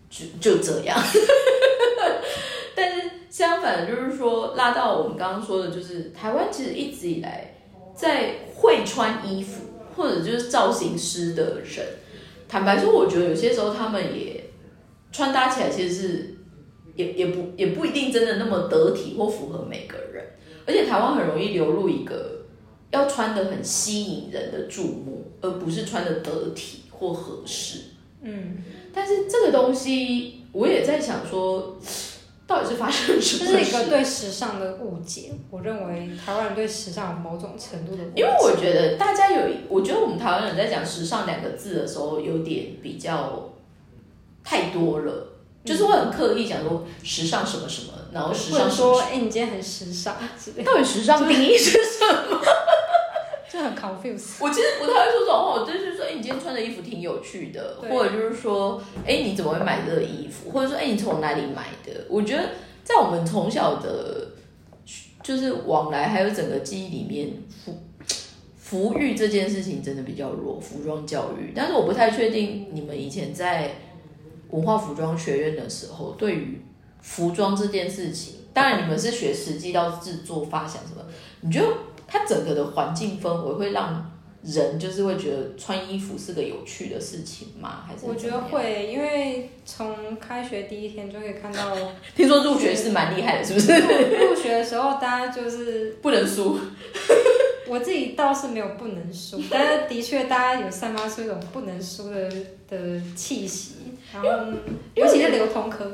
[0.10, 1.00] 就就这样。
[2.76, 7.56] 但是相反的，就是说拉到我们刚刚说的，就是台湾其实一直以来
[7.96, 9.64] 在会穿衣服
[9.96, 11.84] 或者就是造型师的人，
[12.48, 14.52] 坦白说，我觉得有些时候他们也
[15.12, 16.30] 穿搭起来其实是。
[16.96, 20.24] 也也不也不一定真的那么得体或符合每个人，
[20.68, 22.46] 而且台湾很容易流入一个
[22.92, 27.80] 要穿的很吸引人的注目，而不是穿的得体或合适。
[28.22, 28.58] 嗯，
[28.94, 31.80] 但是这个东西我也在想说，
[32.54, 33.52] 到底是发生了什么？
[33.52, 35.32] 这是一个对时尚的误解。
[35.50, 43.54] 我认为台湾人对时尚有某种程度的误解，因为我觉得大家有，我觉得我们台湾人在讲时尚两个字的时候，有点比较
[44.44, 45.30] 太多了。
[45.66, 50.14] 就是会很刻意讲说时尚什么什么，然后时尚说，哎、你今天很时尚
[50.66, 52.38] 到底时尚定义是什么？
[53.54, 54.44] 就很 confused。
[54.44, 62.04] 我其实不太会说这种话，我就是说，哎、你今天穿的衣服挺有趣的，或者就是说，哎、你怎么会买这个衣服，或者说，哎、你从哪里买的？
[62.10, 62.50] 我觉得
[62.84, 64.30] 在我们从小的，
[65.22, 67.32] 就是往来还有整个记忆里面，
[67.64, 67.78] 服
[68.58, 71.54] 服育这件事情真的比较弱，服装教育。
[71.56, 73.76] 但是我不太确定你们以前在
[74.50, 76.60] 文化服装学院的时候，对于
[77.02, 81.06] 服装这件事情，当然你们是学实际到制作发想什么，
[81.42, 81.68] 你觉得
[82.08, 84.12] 它整个的环境氛围会让
[84.44, 87.84] 人就是会觉得穿衣服是个有趣的事情吗？
[87.88, 88.30] 还是我觉？
[88.30, 91.76] 得会，因为从开学第一天就可以看到，
[92.16, 93.72] 听说入学是蛮厉害的，是不是？
[93.80, 96.60] 入入学的时候大家就是不能输。
[97.66, 102.30] 我自己倒是没有不能输， 但是的确大家有散发出一种不能输的
[102.70, 103.76] 的气息，
[104.14, 104.52] 然后
[104.96, 105.90] 尤其是流通科。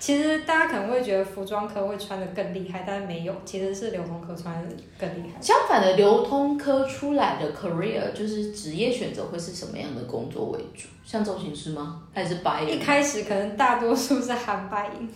[0.00, 5.40] 其实大家可能会觉得服装科会穿的更厉害，但是没有，其实是流通科穿的更厉害。
[5.40, 10.88] 相反的，流通科出来的 career 就是职业选择会是什么样的工作为主？
[11.04, 12.02] 像造型师吗？
[12.14, 12.74] 还是白人？
[12.74, 15.08] 一开始可能大多数是韩白银，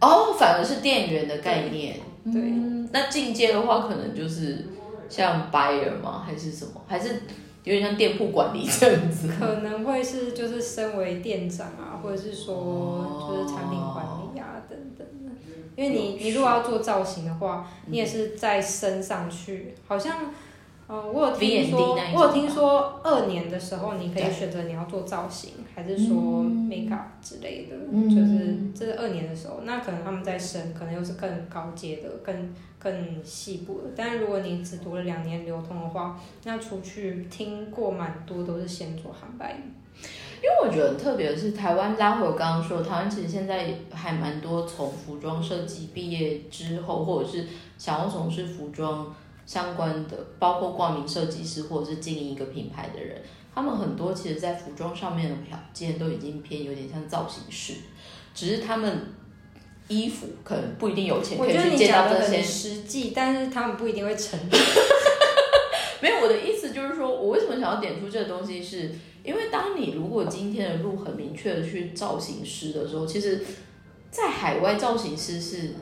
[0.00, 1.96] 哦，反而是店员的概念。
[2.24, 4.64] 对嗯，那进阶的话，可能就是
[5.08, 6.22] 像 buyer 吗？
[6.24, 6.80] 还是什么？
[6.86, 7.08] 还是
[7.64, 9.28] 有点像店铺管理这样子？
[9.40, 14.17] 可能会是就是身为店长啊，或者是说就是产品管理啊
[14.68, 15.32] 等等的。
[15.76, 20.32] 因为你你如果要做造型的话，你也是在升上去，好像。
[20.90, 33.88] 呃，我有听说我有听说二年的时候，你可以选择你要做造型，还是说 make up 之类的，嗯就是这是二年的时候，那可能他们在升，可能又是更高阶的、更更细部的。
[33.94, 39.62] 但是如果你只读了两年流通的话，那出去听过蛮多都是先做航班。
[40.40, 47.44] 因为我觉得很特别的是，台湾拉回我刚刚说，台湾其实现在还蛮多从服装设计毕业之后，或者是
[47.76, 49.12] 想要从事服装
[49.44, 53.20] 相关的，包括挂名设计师或者是经营一个品牌的人，
[53.52, 57.74] 他们很多其实在服装上面的条件都已经偏有点像造型师，
[58.32, 59.06] 只是他们
[59.88, 64.38] 衣服可能不一定有钱可以去见到这些实际，但是他们不一定会成。
[66.00, 68.92] 没有，我的意思就是说，我为什么想要点出这个东西是。
[69.28, 73.44] 因为当你如果今天的路很明确的去造型师的时候，其实，
[74.10, 75.74] 在海外造型师是，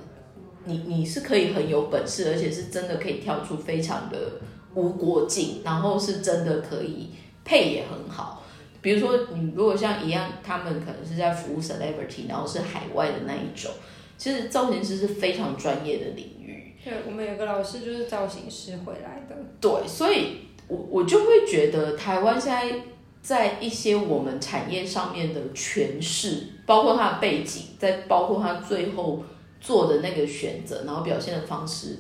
[0.65, 4.41] 你你是可以很有本事，而且是真的可以跳出非常的
[4.75, 7.11] 无国境，然后是真的可以
[7.45, 8.43] 配也很好。
[8.83, 13.71] 比如说你如果像一样，他们可能是在服务 celebrity，然后是海外的那一种，
[14.19, 16.75] 其实造型师是非常专业的领域。
[16.83, 19.37] 对，我们有个老师就是造型师回来的。
[19.61, 22.81] 对，所以我我就会觉得台湾现在。
[23.27, 29.25] 在一些我们产业上面的诠释，包括他的背景，再包括他最后
[29.61, 31.99] 做的那个选择，然后表现的方式，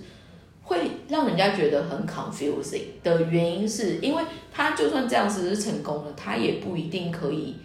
[0.62, 7.56] 会让人家觉得很 confusing 的原因，是因为他就算这样子是成功了，他也不一定可以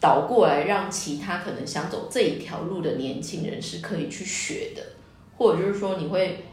[0.00, 4.82] 倒过来让其他可能想走这一条路的年轻人是可以去学的，
[5.36, 6.44] 或者就是说你会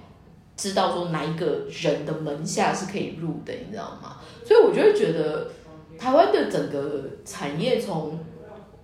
[0.56, 4.18] 知道说哪一个人的门下是可以入的，你知道吗？
[4.46, 5.50] 所以我就会觉得。
[5.98, 8.20] 台湾的整个产业从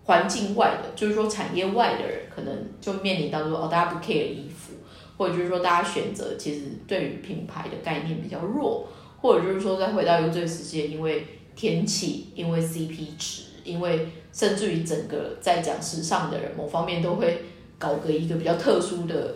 [0.04, 4.74] 环境外的，就是说产业外的人，可能就面临到说哦，大家不 care 衣服，
[5.17, 8.88] 或者就是说大家选择其实对于品牌的概念比较弱，
[9.22, 17.43] 或者就是说再回到一个最直接，因为天气，因为 CP 值，因为甚至于整个在讲时尚的人，某方面都会
[17.78, 19.36] 搞个一个比较特殊的。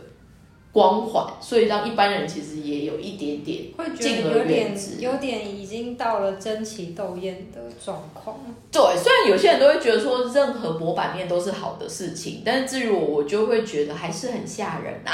[0.73, 8.39] 光环，所以让一般人其实也有一点点会觉得有点有点已经到了争奇斗艳的状况。
[8.71, 15.13] 对，虽然有些人都会觉得说任何薄板面都是好的事情，但是至于我，我就会觉得还是很吓人啊。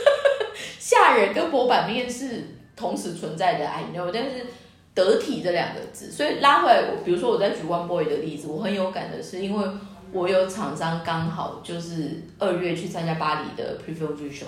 [0.80, 4.46] 吓人跟薄板面是同时存在的，I know，但是
[4.94, 9.68] 得体这两个字，所以拉回来，比如说我在举 One Boy 的例子，我很有感的是因为。
[10.12, 14.46] 我有厂商刚好就是二月去参加巴黎的 Preview Show，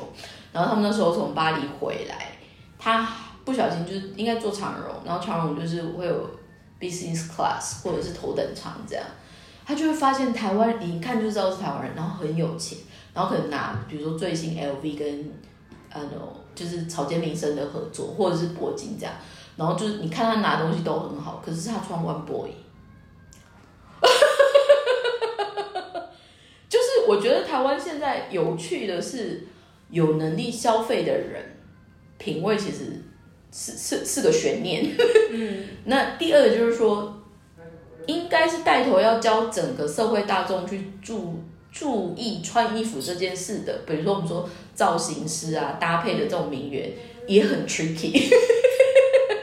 [0.53, 2.33] 然后他们那时候从巴黎回来，
[2.79, 3.07] 他
[3.45, 6.31] 不小心就是应该坐长荣，然后长荣就是会有
[6.81, 9.05] Business Class 或者是头等舱这样，
[9.67, 12.79] 他就会发现台湾你一看就知道是台湾人，然后很有钱，
[13.13, 15.33] 然后可能拿比如说最新 LV 跟
[15.91, 16.01] 呃
[16.55, 19.15] 就是草间弥生的合作，或者是铂金这样，
[19.57, 22.51] 然后就是你看他拿东西都很好，可是他穿 One Boy。
[27.07, 29.47] 我觉得台湾现在有趣的是，
[29.91, 31.57] 有能力消费的人
[32.19, 33.03] 品味其实
[33.53, 34.87] 是是是个悬念。
[35.31, 37.23] 嗯，那第二个就是说，
[38.07, 43.83] 应该是带头要教整个社会大众去注注意穿衣服这件事的。
[43.87, 46.91] 比如说我们说造型师啊，搭配的这种名媛
[47.27, 48.33] 也很 tricky，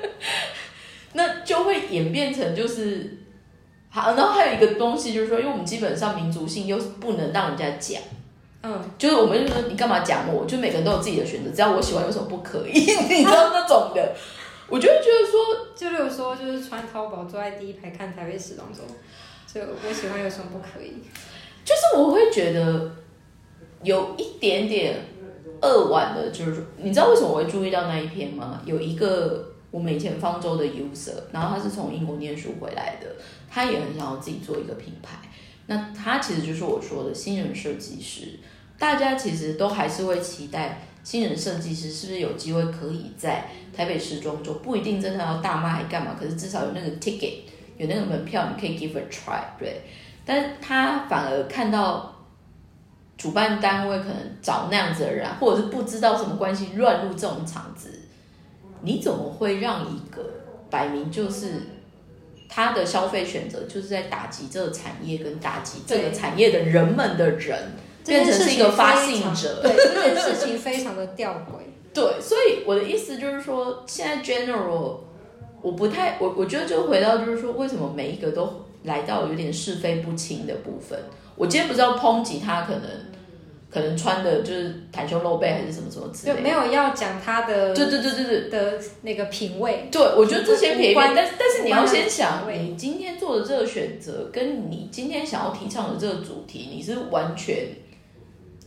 [1.14, 3.18] 那就会演变成就是。
[3.98, 8.00] 好，然后还有一个东西就是说，因为我们基本上民族性又是不能让人家讲，
[8.62, 10.46] 嗯，就是我们就说你干嘛讲我？
[10.46, 12.74] 就每个人都有自己的选择，只要我喜欢，有什么不可以？
[13.10, 14.16] 你知道那种的，
[14.70, 18.84] 我就会觉得说，就例如说，就是穿淘宝坐在第一排看台北时装周，
[19.52, 20.94] 就我喜欢有什么不可以？
[21.66, 22.92] 就是我会觉得
[23.82, 24.96] 有一点点
[25.62, 28.62] 扼腕的，就是你知道为什么我会注意到那一篇吗？
[28.64, 33.08] 有一个我们以前方舟的 user，然后他是从英国念书回来的。
[33.50, 35.18] 他也很想要自己做一个品牌，
[35.68, 38.40] 那他其实就是我说的新人设计师。
[38.78, 47.40] 大家其实都还是会期待新人设计师是不是有机会可以在台北时装周，不一定真的要大卖干嘛，可是至少有那个 ticket，
[47.78, 49.82] 有那个门票，你可以 give a try，对。
[50.24, 52.14] 但他反而看到
[53.18, 58.02] 主办单位可能找那样子的人，或者是不知道什么关系乱入这种场子，
[58.82, 60.22] 你怎么会让一个
[60.70, 61.62] 摆明就是？
[62.50, 67.74] 他的消费选择就是在打击这个产业，跟打击这个产业的人们的人，
[68.06, 69.62] 变成是一个发信者。
[69.62, 71.68] 对这件事情非常的吊诡。
[71.94, 75.00] 对，所以我的意思就是说，现在 general
[75.62, 80.98] 我不太，我我觉得就回到就是说，为什么每一个都来到有点是非不清的部分？
[81.36, 82.84] 我今天不是要抨击他，可能
[83.78, 86.38] 可可能穿的就是袒胸露背还是什么什么之类的。
[86.38, 89.88] 就没有要讲他的对对对对对的那个品味。
[89.92, 97.56] 对，我觉得这些便宜，无关但但是你要先想，你今天做的这个选择，跟你今天想要提倡的这个主题，你是完全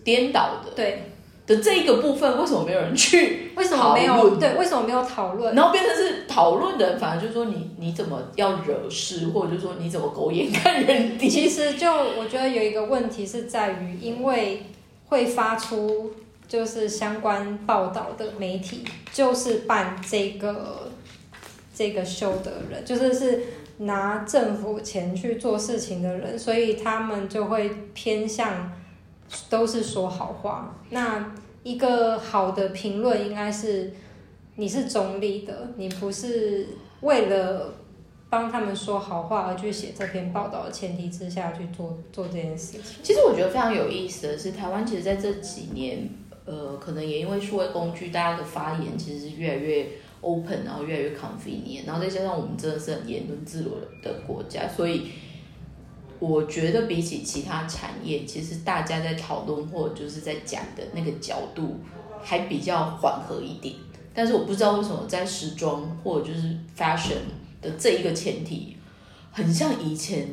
[0.04, 1.02] 颠倒的对，
[1.46, 4.54] 的这一个部分，为什么没有人去为什么没有对？
[4.54, 5.54] 为什么没有讨论？
[5.54, 11.28] 然后变成是讨论的人，反而就是说你你怎么要惹事，或者就是说你怎么狗眼 看人低。
[11.28, 14.62] 其实就我觉得有一个问题是在于，因为
[15.10, 16.10] 会发出
[16.48, 18.82] 就是相关报道的媒体，
[19.12, 20.90] 就是办这个
[21.74, 23.42] 这个秀的人，就是是
[23.76, 28.72] 拿政府钱去做事情的人，所以他们就会偏向
[29.50, 30.74] 都是说好话。
[30.88, 33.92] 那一个好的评论应该是
[34.56, 36.66] 你是中立的，你不是
[37.02, 37.74] 为了。
[38.30, 42.82] 帮他们说好话而去写这篇报道的前提之下去做做这件事情。
[43.02, 46.08] 其实我觉得非常有意思的是，台湾其实在这几年，
[46.44, 49.88] 呃，可能也因为数位工具，大家的发言其实是越来越
[50.20, 53.70] open，然后越来越 convenient，然后再加上我们真的是很言论自由
[54.00, 55.10] 的国家，所以
[56.20, 61.78] 我觉得比起其他产业，其实大家在讨论或者就是在讲的那个角度
[62.22, 63.74] 还比较缓和一点。
[64.14, 67.22] 但是我不知道为什么在时装或者就是 fashion
[67.60, 68.76] 的这一个前提，
[69.32, 70.26] 很像以前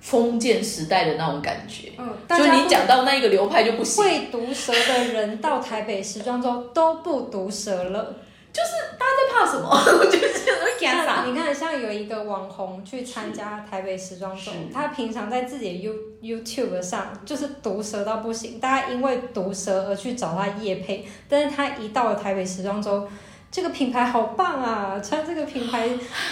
[0.00, 1.92] 封建时代的那种感觉。
[1.98, 8.16] 嗯，就你讲到那一个流派就不行，会毒舌的人到台北时装周都不毒舌了。
[8.52, 9.70] 就是大家在怕什么？
[9.70, 11.24] 我觉得这种会干啥？
[11.24, 23.06] 你看，像有一个网红去参加台北时装周，他平常在自己的 You YouTube 上就是毒舌到不行，大家因为毒舌而去找他夜配，但是他一到了台北时装周。
[23.50, 25.00] 这个品牌好棒啊！
[25.02, 25.88] 穿这个品牌，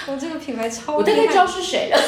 [0.07, 0.97] 我这个品牌超。
[0.97, 1.99] 我大概知道是谁了。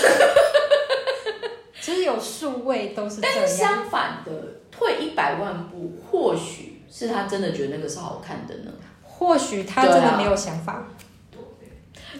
[1.80, 3.74] 其实有数位都是这但是样。
[3.74, 4.30] 相反的，
[4.70, 8.70] 退一百万步，或许是他真的觉得那个是好看的呢。
[9.02, 10.86] 或许他真的没有想法。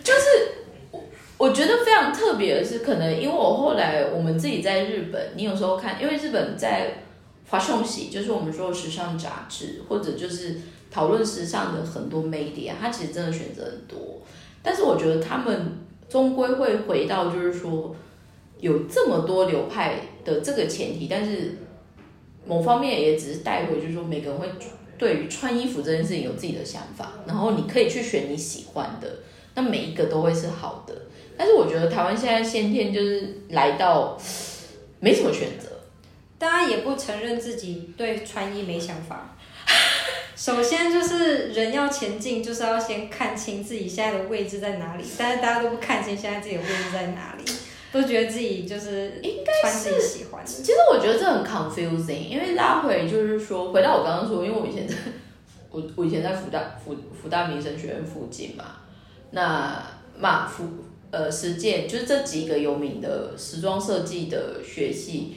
[0.02, 0.20] 就是
[0.90, 1.00] 我
[1.36, 7.04] 我觉得非常特别的是，可能因为我后来我们自己在日本，你有时候看，因为日本在
[7.48, 10.60] 华雄喜，就是我们说的时尚杂志，或者就是
[10.90, 14.20] 讨论时尚的很多 media，它其实真的选择很多。
[14.62, 15.78] 但是我觉得他们
[16.08, 17.94] 终归会回到，就是说
[18.58, 21.56] 有这么多流派的这个前提，但是
[22.44, 24.48] 某方面也只是带回，就是说每个人会
[24.98, 29.08] 对于穿衣服这件事情有自己的想法，然后你可以去选你喜欢的。
[29.54, 30.94] 那每一个都会是好的，
[31.36, 34.16] 但是我觉得台湾现在先天就是来到
[35.00, 35.68] 没什么选择，
[36.38, 39.29] 大家也不承认自己对穿衣没想法。
[40.40, 45.04] 首先就是人要前进，就是要先看清自己现在的位置在哪里。
[45.18, 47.44] 但是大家都不看清现在自己的位置在哪里，
[47.92, 50.50] 都觉得自己就是应穿自己喜欢的。
[50.50, 54.94] 其实我觉得这很 confusing，因为拉回就是说，回到我刚刚说，因为我以前在，
[55.70, 58.76] 我我以前在福大福福大民生学院附近嘛，
[59.32, 59.84] 那
[60.18, 60.64] 嘛福
[61.10, 65.36] 呃实践就是这几个有名的时装设计的学系，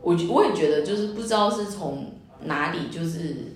[0.00, 3.52] 我我也觉得就是不知道是从哪里就是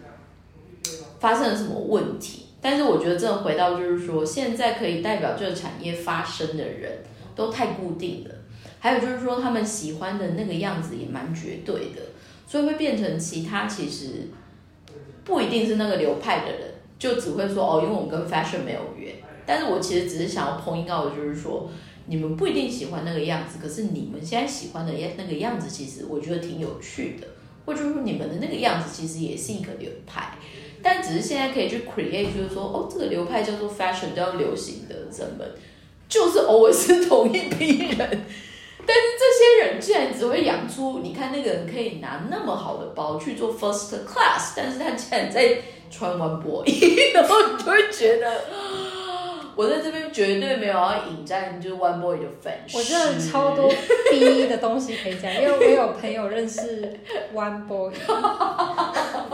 [1.22, 6.98] 发生了什么问题，但是我觉得这回到就是说，现在可以代表这个产业发声的人
[7.36, 8.34] 都太固定了。
[8.80, 12.02] 还有就是说，他们喜欢的那个样子也蛮绝对的，
[12.48, 14.30] 所以会变成其他其实
[15.22, 19.14] 不一定是那个流派的人，就只会说哦，因为我跟 fashion 没有缘。
[19.46, 21.70] 但是我其实只是想要 point out 的就是说，
[22.06, 27.28] 你们不一定喜欢那个样子，可是你们现在喜欢的那个样子，其实我觉得挺有趣的，
[27.64, 30.36] 或者说你们的那个样子其实也是一个流派，
[30.82, 35.46] 但只是现在可以去 create，就是说哦，这个流派叫做 fashion，叫流行的人们，
[36.08, 38.24] 就是 always 是同一批人。
[38.84, 45.56] 但是这些人竟然只会养出，你看那个人可以拿那么好的包去做 first class，但是他竟然在
[45.88, 46.64] 穿 one boy，
[47.14, 48.40] 然后你就会觉得，
[49.54, 52.76] 我在这边绝对没有要引战，就是 one boy 的粉丝。
[52.76, 53.72] 我真的超多
[54.10, 56.98] B 的东西可以讲，因为我有朋友认识
[57.32, 57.92] One Boy，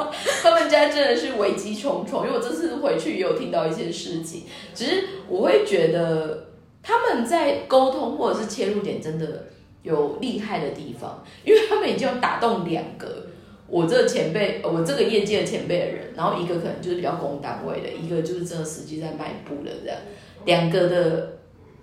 [0.42, 4.42] 他们家真的是危机重重，因为我这次回去也有听到一些事情，
[4.74, 6.46] 只是我会觉得。
[6.80, 9.48] 他们在沟通或者是切入点真的
[9.82, 13.26] 有厉害的地方，因为他们已经有打动两个
[13.66, 19.98] 我这个前辈，我这个业界的前辈的人，然后一个可能就是比较公单位的，一个就是真的实际在卖布的这样，
[20.46, 21.32] 两个的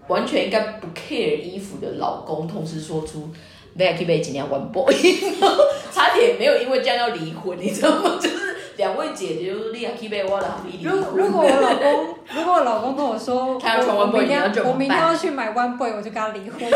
[0.07, 3.29] 完全应该不 care 衣服的老公，同时说出
[3.77, 4.93] Becky Bay 今年 One Boy，
[5.91, 8.17] 差点没有因为这样要离婚，你知道吗？
[8.19, 14.13] 就是两位姐姐就是厉害 Becky Bay 我的好如如果我老公，如果我老公跟我说， 他要穿怎么办？
[14.65, 16.59] 我明天要去买 One Boy，我就跟他离婚。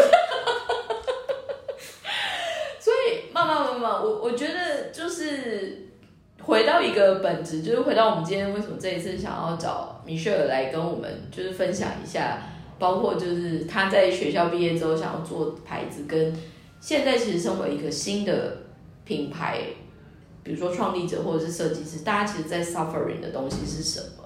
[2.79, 5.87] 所以，慢慢慢慢，我我觉得就是
[6.41, 12.39] 回到一个本质，就是回到我们今天为什么这一次想要找米歇尔来跟我们就是分享一下，
[12.79, 16.33] 包括就是他在学校毕业之后想要做牌子，跟
[16.79, 18.57] 现在其实身为一个新的
[19.03, 19.61] 品牌，
[20.43, 24.23] 比如说创立者或者是设计师，大家其实在 suffering 的东西是什么？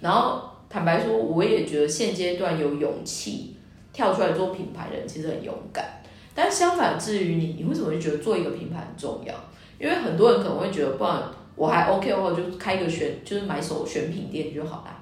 [0.00, 3.56] 然后坦白说，我也觉得现阶段有勇气
[3.92, 6.02] 跳出来做品牌的人其实很勇敢。
[6.34, 9.32] 但相反，至于你，你为什么会觉得做一个品牌很重要？
[9.78, 11.22] 因为很多人可能会觉得，不然
[11.54, 15.00] 我还 OK 的话，就开个选，就是买手选品店就好啦，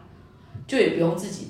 [0.66, 1.48] 就也不用自己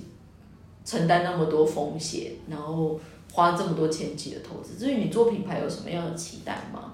[0.84, 2.98] 承担那么多风险，然后
[3.32, 4.76] 花这么多前期的投资。
[4.78, 6.92] 至于你做品牌有什么样的期待吗？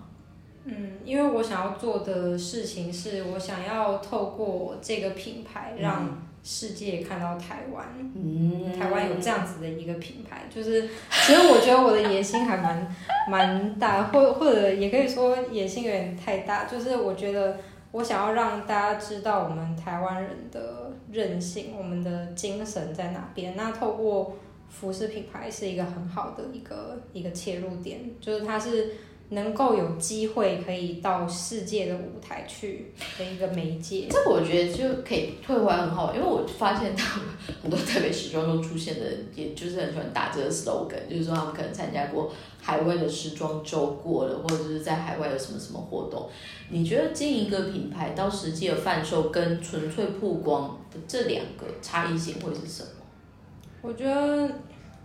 [0.64, 10.82] 嗯，因为我想要做的事情是我想要透过这个品牌让世界看到台湾，嗯，台湾有这样子的一个品牌，就是
[11.26, 12.94] 其实我觉得我的野心还蛮
[13.30, 17.58] 蛮大，或或者也可以说野心有点太大，就是我觉得
[17.92, 23.54] 我想要让大家知道我们台湾人的韧性，我们的精神在哪边。
[23.56, 24.36] 那透过
[24.68, 28.94] 服饰品牌是一个很好的一个一个切入点，就是它是。
[29.30, 37.28] 能够有机会可以到世界的舞台去的一个媒介，这个我觉得就可以退回来很好，因为我发现他们
[37.62, 39.04] 很多特别时装周出现的，
[39.34, 46.26] 也就是很喜欢打这个 slogan，就是说他们可能参加过海外的时装周过了，或者是在海外有什么什么活动。
[46.70, 52.88] 你觉得经营一个品牌到实际的贩售跟纯粹曝光的这两个差异性会是什么？
[53.82, 54.50] 我觉得，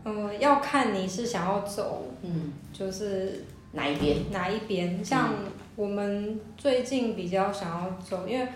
[0.06, 3.46] 嗯，要看你是想要走，嗯，就是。
[3.76, 4.18] 哪一边？
[4.32, 5.04] 哪一边？
[5.04, 5.34] 像
[5.76, 8.48] 我们最近比较想要走，因为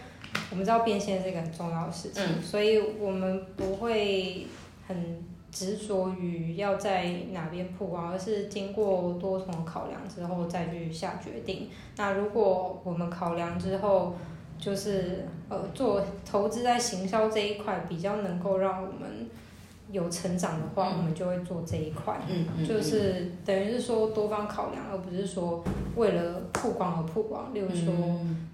[0.52, 4.46] 我们知道变现是一个很重要的事情，所以我们不会
[4.88, 4.96] 很
[5.52, 11.68] 执着于要在哪边曝光，而是经过多重考量之后再去下决定。
[11.96, 14.14] 那如果我们考量之后，
[14.60, 19.28] 就是呃做投资在行销这一块，比较能够让我们。
[19.92, 22.20] 有成长的话，我们就会做这一块，
[22.68, 25.64] 就是等于是说多方考量，而不是说
[25.96, 27.54] 为了曝光而曝光。
[27.54, 27.94] 例如说，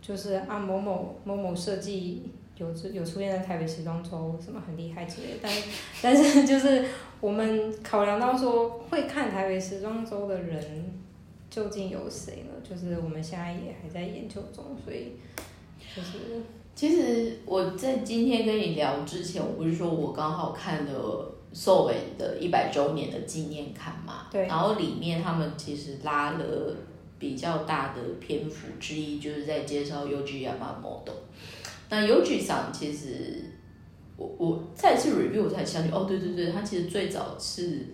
[0.02, 2.24] 就是啊某某某某设计
[2.58, 5.40] 有有出现在台北时装周，什么很厉害之类。
[5.42, 5.52] 但
[6.04, 6.86] 但是就是
[7.20, 10.94] 我们考量到说，会看台北时装周的人
[11.50, 12.54] 究竟有谁呢？
[12.64, 15.14] 就是我们现在也还在研究中，所以
[15.96, 16.44] 就是。
[16.76, 24.28] 其实我在今天跟你聊之前，我不是说我刚好看了寿伟的一百周年的纪念刊嘛？
[24.32, 24.48] 对。
[24.48, 26.76] 然后里面他们其实拉了
[27.20, 31.14] 比较大的篇幅之一，就是在介绍 Uji Yamamoto。
[31.90, 33.52] 那 Uji 上其实
[34.18, 37.86] 我我再次 review 我才相信，哦，对对对，他其实最早是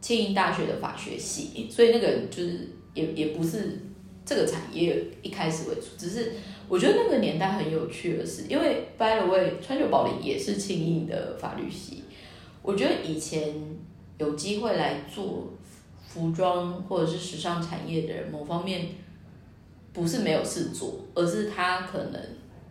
[0.00, 3.78] 庆应大学的法学系，所以那个就是也也不是
[4.24, 6.32] 这个产业一开始为主，只是。
[6.66, 12.04] 我觉得那个年代很有趣的是，因为 By the way，川久保玲也是庆应的法律系。
[12.62, 13.54] 我觉得以前
[14.16, 15.52] 有机会来做
[16.08, 18.86] 服装或者是时尚产业的人，某方面
[19.92, 22.20] 不是没有事做，而是他可能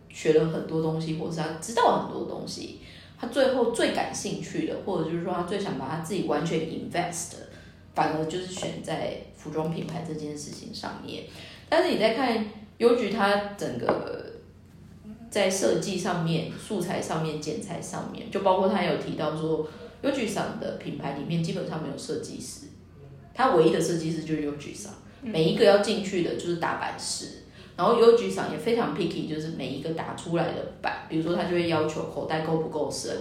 [0.08, 2.80] 学了很多东西，或是他知道很多东西。
[3.16, 7.38] 他最后最感兴趣的，或者就是说他最想把他自己完全 invest 的，
[7.94, 11.22] 反而就是选在服装品牌这件事情上面。
[11.68, 12.44] 但是你在看。
[12.78, 14.24] 邮局它整个
[15.30, 19.66] 在设计上面、素材上面、剪裁上面，就包括他有提到说，
[20.02, 22.66] 邮局上的品牌里面基本上没有设计师，
[23.34, 27.42] 他唯一的设计师就是邮局上，每一个要进去的就是打版师，
[27.76, 33.12] 然后邮局上也非常 picky，就是每一个打出来的版，比如说他就会要求口袋够不够深，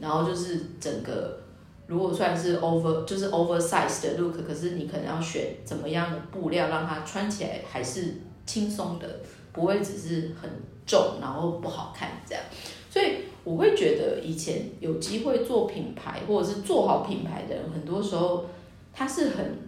[0.00, 1.40] 然后就是整个
[1.86, 8.14] 如果算是 over 就是 oversize 的 look，可是你可能要选怎么样的布料让它穿起来还是。
[8.46, 9.20] 轻松的，
[9.52, 10.50] 不会只是很
[10.86, 12.42] 重，然后不好看这样，
[12.90, 18.44] 所以我会觉得以前有机会做品牌或者是做好品牌的人，很多时候
[18.92, 19.58] 他是很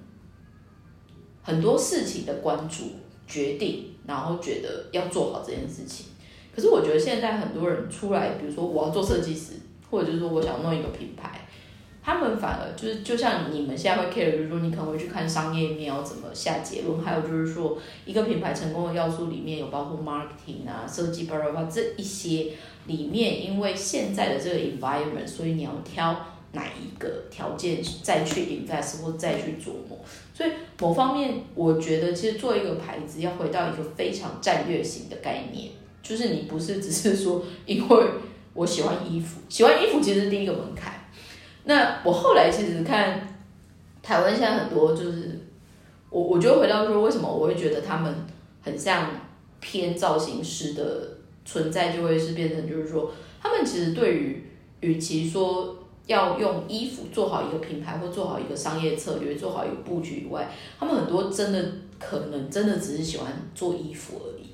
[1.42, 2.84] 很多事情的关注
[3.26, 6.06] 决定，然后觉得要做好这件事情。
[6.54, 9.54] 可是我觉得现在很多人出来，比如说我要做设计师，
[9.90, 11.43] 或者就是说我想弄一个品牌。
[12.04, 22.50] 他们反而就是，就像你们现在会 care，就是说你可能会去看商业面要怎么下结论，还有就是说一个品牌成功的要素里面有包括 marketing 啊、设计、巴拉巴拉这一些
[22.86, 26.14] 里面，因为现在的这个 environment，所以你要挑
[26.52, 29.98] 哪一个条件再去 invest 或再去琢磨。
[30.34, 35.70] 所以某方面，我觉得其实做一个牌子要回到一个非常战略型的概念，
[36.02, 38.04] 就是你不是只是说因为
[38.52, 40.93] 我喜欢衣服，喜欢衣服其实是第一个门槛。
[41.64, 43.26] 那我后来其实看
[44.02, 45.40] 台湾现在很多就是
[46.10, 48.14] 我，我就回到说，为什么我会觉得他们
[48.62, 49.10] 很像
[49.60, 51.08] 偏造型师的
[51.44, 53.10] 存在，就会是变成就是说，
[53.42, 54.46] 他们其实对于
[54.80, 61.64] 与其说要用衣服做好一个品牌或做好一个商业策略、做好一个布局以外，他们很多真的
[61.98, 64.48] 可能真的只是喜欢做衣服而已。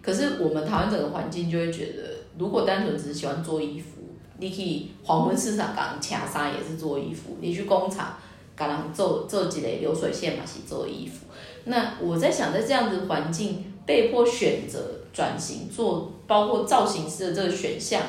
[0.00, 2.02] 可是我们台湾整个环境就会觉得，
[2.38, 3.93] 如果单纯只是喜欢做衣服，
[4.38, 8.14] 你可以黄昏市场港卡纱也是做衣服，你去工厂
[8.56, 11.26] 赶上做做几类流水线嘛是做衣服。
[11.64, 14.80] 那我在想，在这样子环境被迫选择
[15.12, 18.02] 转型做，包括造型师的这个选项，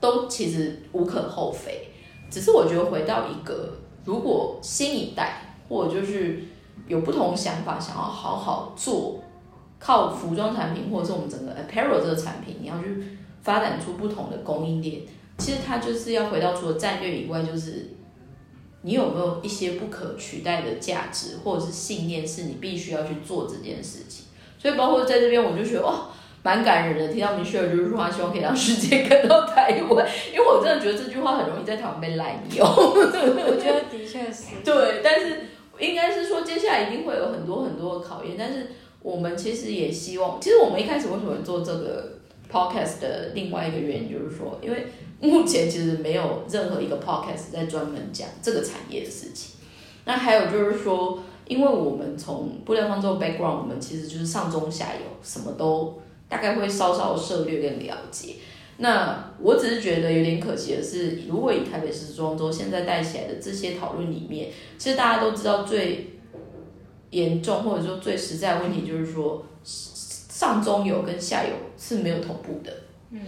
[0.00, 1.88] 都其实无可厚非。
[2.30, 3.72] 只是我觉得回到一个，
[4.04, 6.42] 如果新一代或者就是
[6.88, 9.22] 有不同想法，想要好好做，
[9.78, 13.02] 靠服装产品或者是我们整个 apparel 这个产品，你要去
[13.42, 15.02] 发展出不同的供应链。
[15.38, 17.90] 其实它就是要回到除了战略以外，就是
[18.82, 24.26] 你有没有一些不可取代的价值或者是信念，是你必须要去做这件事情。
[24.58, 26.08] 所以包括在这边，我就觉得哦。
[26.44, 30.04] 蛮感人的，听到米歇尔就是说他希望可以让世界看到台湾，
[30.34, 32.66] 因为我真的觉得这句话很容易在台湾被滥用。
[32.66, 34.46] 我觉得的确是。
[34.64, 35.42] 对，但是
[35.78, 38.72] 应该是说接下来一定会有很多很多的考验，但是
[39.02, 42.18] 我们其实也希望，其实我们一开始为什么做这个
[42.50, 44.88] podcast 的另外一个原因就是说，因为
[45.22, 49.56] 目前其实没有任何一个 podcast 在专门讲这个产业的事情。
[50.04, 55.98] 那还有就是说，因为我们从布料方舟 background，我们其实就是上中下游什么都。
[56.28, 58.36] 大概会稍稍涉略跟了解，
[58.78, 64.48] 那我只是觉得有点可惜的是，如果以台北时装周现在带起来的这些讨论里面，
[64.78, 66.12] 其实大家都知道最
[67.10, 72.72] 严重或者说最实在的问题就是说，上中游跟下游是没有同步的，
[73.10, 73.20] 嗯，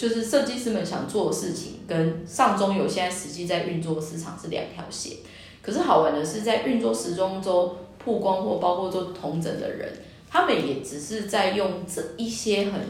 [0.00, 5.18] 就是设计师们想做的事情跟上中游现在实际在运作市场是两条线，
[5.60, 9.92] 可是好玩的是在运作时装周曝光或包括做同整的人。
[10.30, 12.80] 他们也只是在用这一些很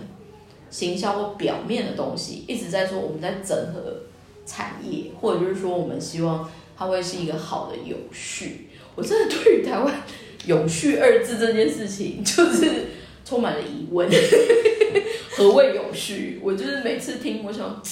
[0.70, 4.02] 行销或表面的东西，一直在说我们在整合
[4.46, 8.68] 产业，或者就是说我们希望它会是一个好的有序。
[8.94, 9.92] 我真的对于台湾
[10.46, 12.70] “永续”二字这件事情，就是
[13.24, 14.08] 充满了疑问。
[15.40, 16.38] 何谓永续？
[16.42, 17.82] 我就是每次听，我想，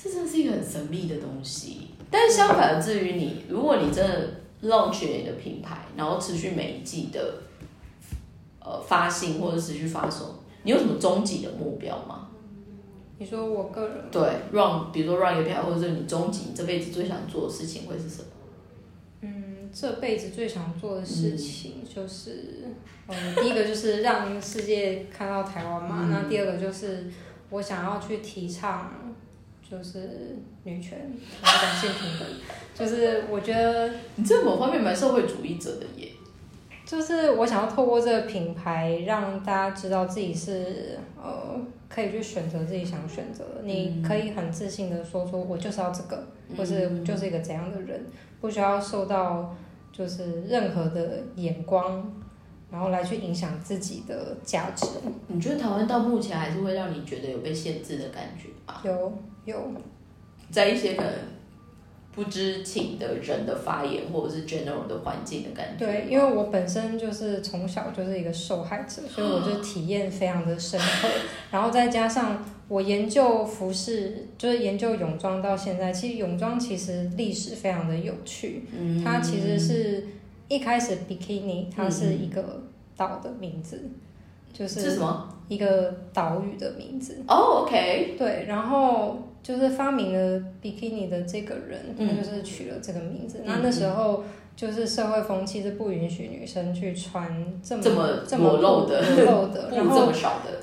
[0.00, 1.88] 这真的是一个很神秘的东西。
[2.10, 7.42] 但相反的，至于你，如果你真的 launch 你的品牌，然后持续每一季的。
[8.60, 12.28] 呃，发信或者持续发售，你有什么终极的目标吗？
[13.16, 14.20] 你说我个人对
[14.52, 18.26] run，比如说 run 一个品牌，或者是你终极这辈子最想做的事情会是什么？
[19.22, 22.57] 嗯，这辈子最想做的事情就是，
[23.08, 27.06] 嗯，第一个就是让世界看到台湾嘛，那第二个就是
[27.50, 28.92] 我想要去提倡
[29.68, 30.98] 就是女权，
[31.42, 32.28] 然后两性平等，
[32.74, 36.10] 就是我觉得你在某方面蛮社会主义者的耶。
[36.84, 43.60] 就是我想要透过这个品牌，让大家知道自己是呃可以去选择自己想选择的。
[43.62, 48.06] 你可以很自信的说出我就是要这个，或是就是一个怎样的人，
[48.40, 49.54] 不需要受到
[49.92, 52.10] 就是任何的眼光，
[52.70, 54.86] 然后来去影响自己的价值。
[55.28, 58.80] 你觉得台湾到目前还是会让你觉得有被限制的感觉吗？
[58.84, 59.72] 有有，
[60.50, 61.12] 在一些可能。
[62.10, 65.86] 不知情的人的发言，或者是 general 的环境的感觉。
[65.86, 71.08] 对，因为我本身就是从小就是一个受害者， 所以我就体验非常的深刻。
[71.52, 78.64] 然后再加上我研究服饰，就是研究泳装到现在，其实泳装其实历史非常的有趣。
[78.76, 80.04] 嗯，它其实是
[80.48, 82.62] 一开始 bikini，它是一个
[82.96, 83.80] 岛的名字，
[84.52, 87.22] 就是是什么一个岛屿的名字。
[87.28, 88.16] 哦，OK。
[88.18, 89.18] 对，然后。
[89.40, 93.40] 就是发明了 bikini 的这个人，他就是取了这个名字。
[93.46, 94.22] 那那时候
[94.54, 97.26] 就是社会风气是不允许女生去穿
[97.62, 100.12] 这么这么露的、 露的，然后。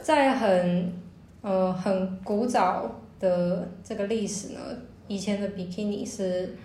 [0.04, 0.94] 在很
[1.42, 4.60] 呃很古早的这个历史呢，
[5.08, 6.56] 以前的 bikini 是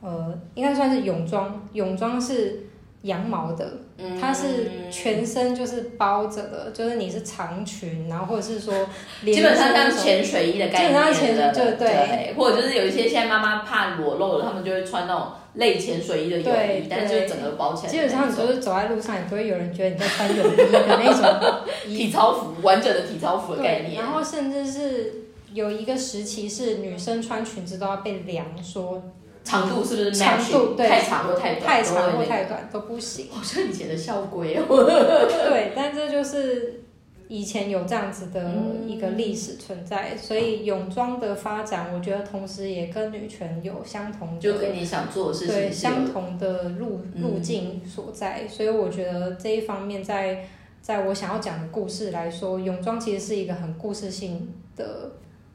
[0.00, 2.64] 呃应该算是泳装，泳装是。
[3.02, 3.64] 羊毛的，
[4.20, 8.74] 它是全身就是包着的，就是你是长裙，然后或者是说，
[9.24, 17.92] 基本上像潜水衣的概念，基本上潜水就对，或者就是有一些现在妈妈怕裸露了，他们就会穿那种类潜水衣的泳衣，但是就整个包起来。
[17.92, 24.02] 基本上你就是走在路上，也不会有人觉得你在穿泳衣的那种 体操服，完整的体操服的概念。
[24.02, 25.14] 然后甚至是
[25.52, 29.00] 有一个时期是女生穿裙子都要被量说。
[29.48, 31.66] 长度是不是长度对太长或太短？
[31.66, 33.28] 太长或太短都不行。
[33.30, 34.64] 好像以前的校规哦。
[34.68, 36.82] 对，但这就是
[37.28, 38.52] 以前有这样子的
[38.86, 48.46] 一个历史存在，所以泳装的发展，我觉得同时也跟女权有相同的，就跟你想做的事情对相同的路路径所在。
[48.46, 50.46] 所以我觉得这一方面在
[50.82, 55.12] 在我想要讲的故事来说，泳装其实是一个很故事性的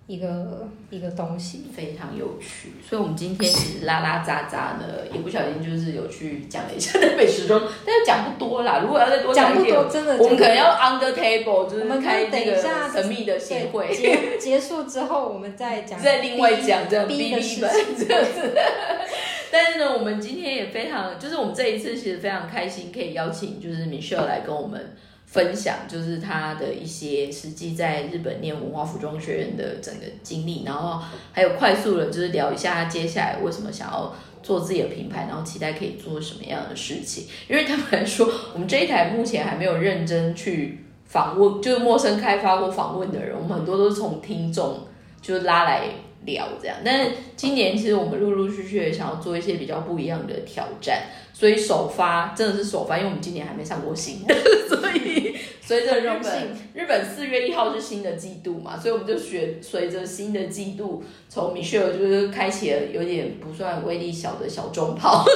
[0.07, 1.63] 一个一个东西。
[1.75, 8.79] 非常有趣，所以我们今天其实拉拉杂杂呢，也不小心就是有去讲了一下台北时装， 但是讲不多啦。
[8.83, 10.17] 如果要再多讲一点，讲不多，真的。
[10.23, 17.63] 我们可能要 under table，就是我们开那个等一下神秘的协会，结结束之后，我们再讲， 再另外讲这样 B B 本情。
[17.97, 18.53] 这样子。
[19.51, 24.95] 但是呢，我们今天也非常，就是我们这一次其实非常开心，可以邀请就是 Michelle 来跟我们
[25.33, 34.13] 分享，就是他的一些实际在日本念文化服装学院的整个经历，然后还有快速的，就是聊一下他接下来为什么想要
[34.43, 37.25] 做自己的品牌，然后期待可以做什么样的事情。
[37.49, 44.81] 因为他们来说，我们这一台目前还没有认真去访问，就是陌生开发过访问的人，我们很多都是从听众
[45.19, 45.87] 就是拉来
[46.25, 46.77] 聊这样。
[46.85, 51.03] 但是今年其实我们陆陆续续也想要做一些比较不一样的挑战，
[51.33, 54.35] 所以首发真的是首发，因为我们今年还没上过新的，
[54.69, 56.31] 所以随着日本幸
[56.73, 65.25] 日本四月一号是新的季度嘛，所以我们就学随着新的季度，从 Michelle 就是开启了有点不算威力小的小重炮。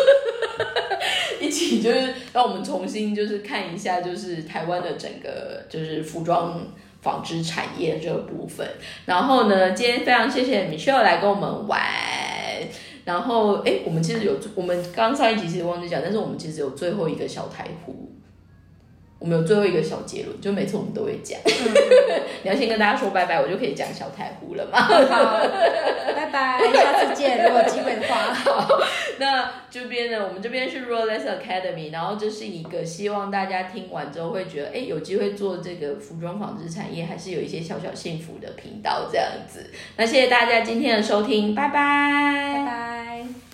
[1.40, 6.68] 一起就是让我们重新就是看一下，就是台湾的整个就是服装
[7.02, 8.68] 纺织产业这个部分。
[9.06, 11.80] 然后呢，今天非常谢谢 Michelle 来跟我们玩。
[13.08, 18.12] 然后，哎，我们其实有，我们刚上一集其实忘记讲，但是我们其实有最后一个小台湖，
[19.20, 21.40] 我们有最后一个小结论，就每次我们都会讲。
[22.44, 24.80] 你要先跟大家说拜拜，我就可以讲小太湖了嘛。
[24.80, 25.40] 好，
[26.16, 28.38] 拜拜，下次见，如果有机会的话。
[29.20, 39.72] 那这边呢，我们这边是 Rolex Academy，然后这是一个希望大家听完之后会觉得，哎，有机会做这个服装纺织产业，还是有一些小小幸福的频道这样子。
[39.96, 43.47] 那谢谢大家今天的收听，拜拜，拜拜。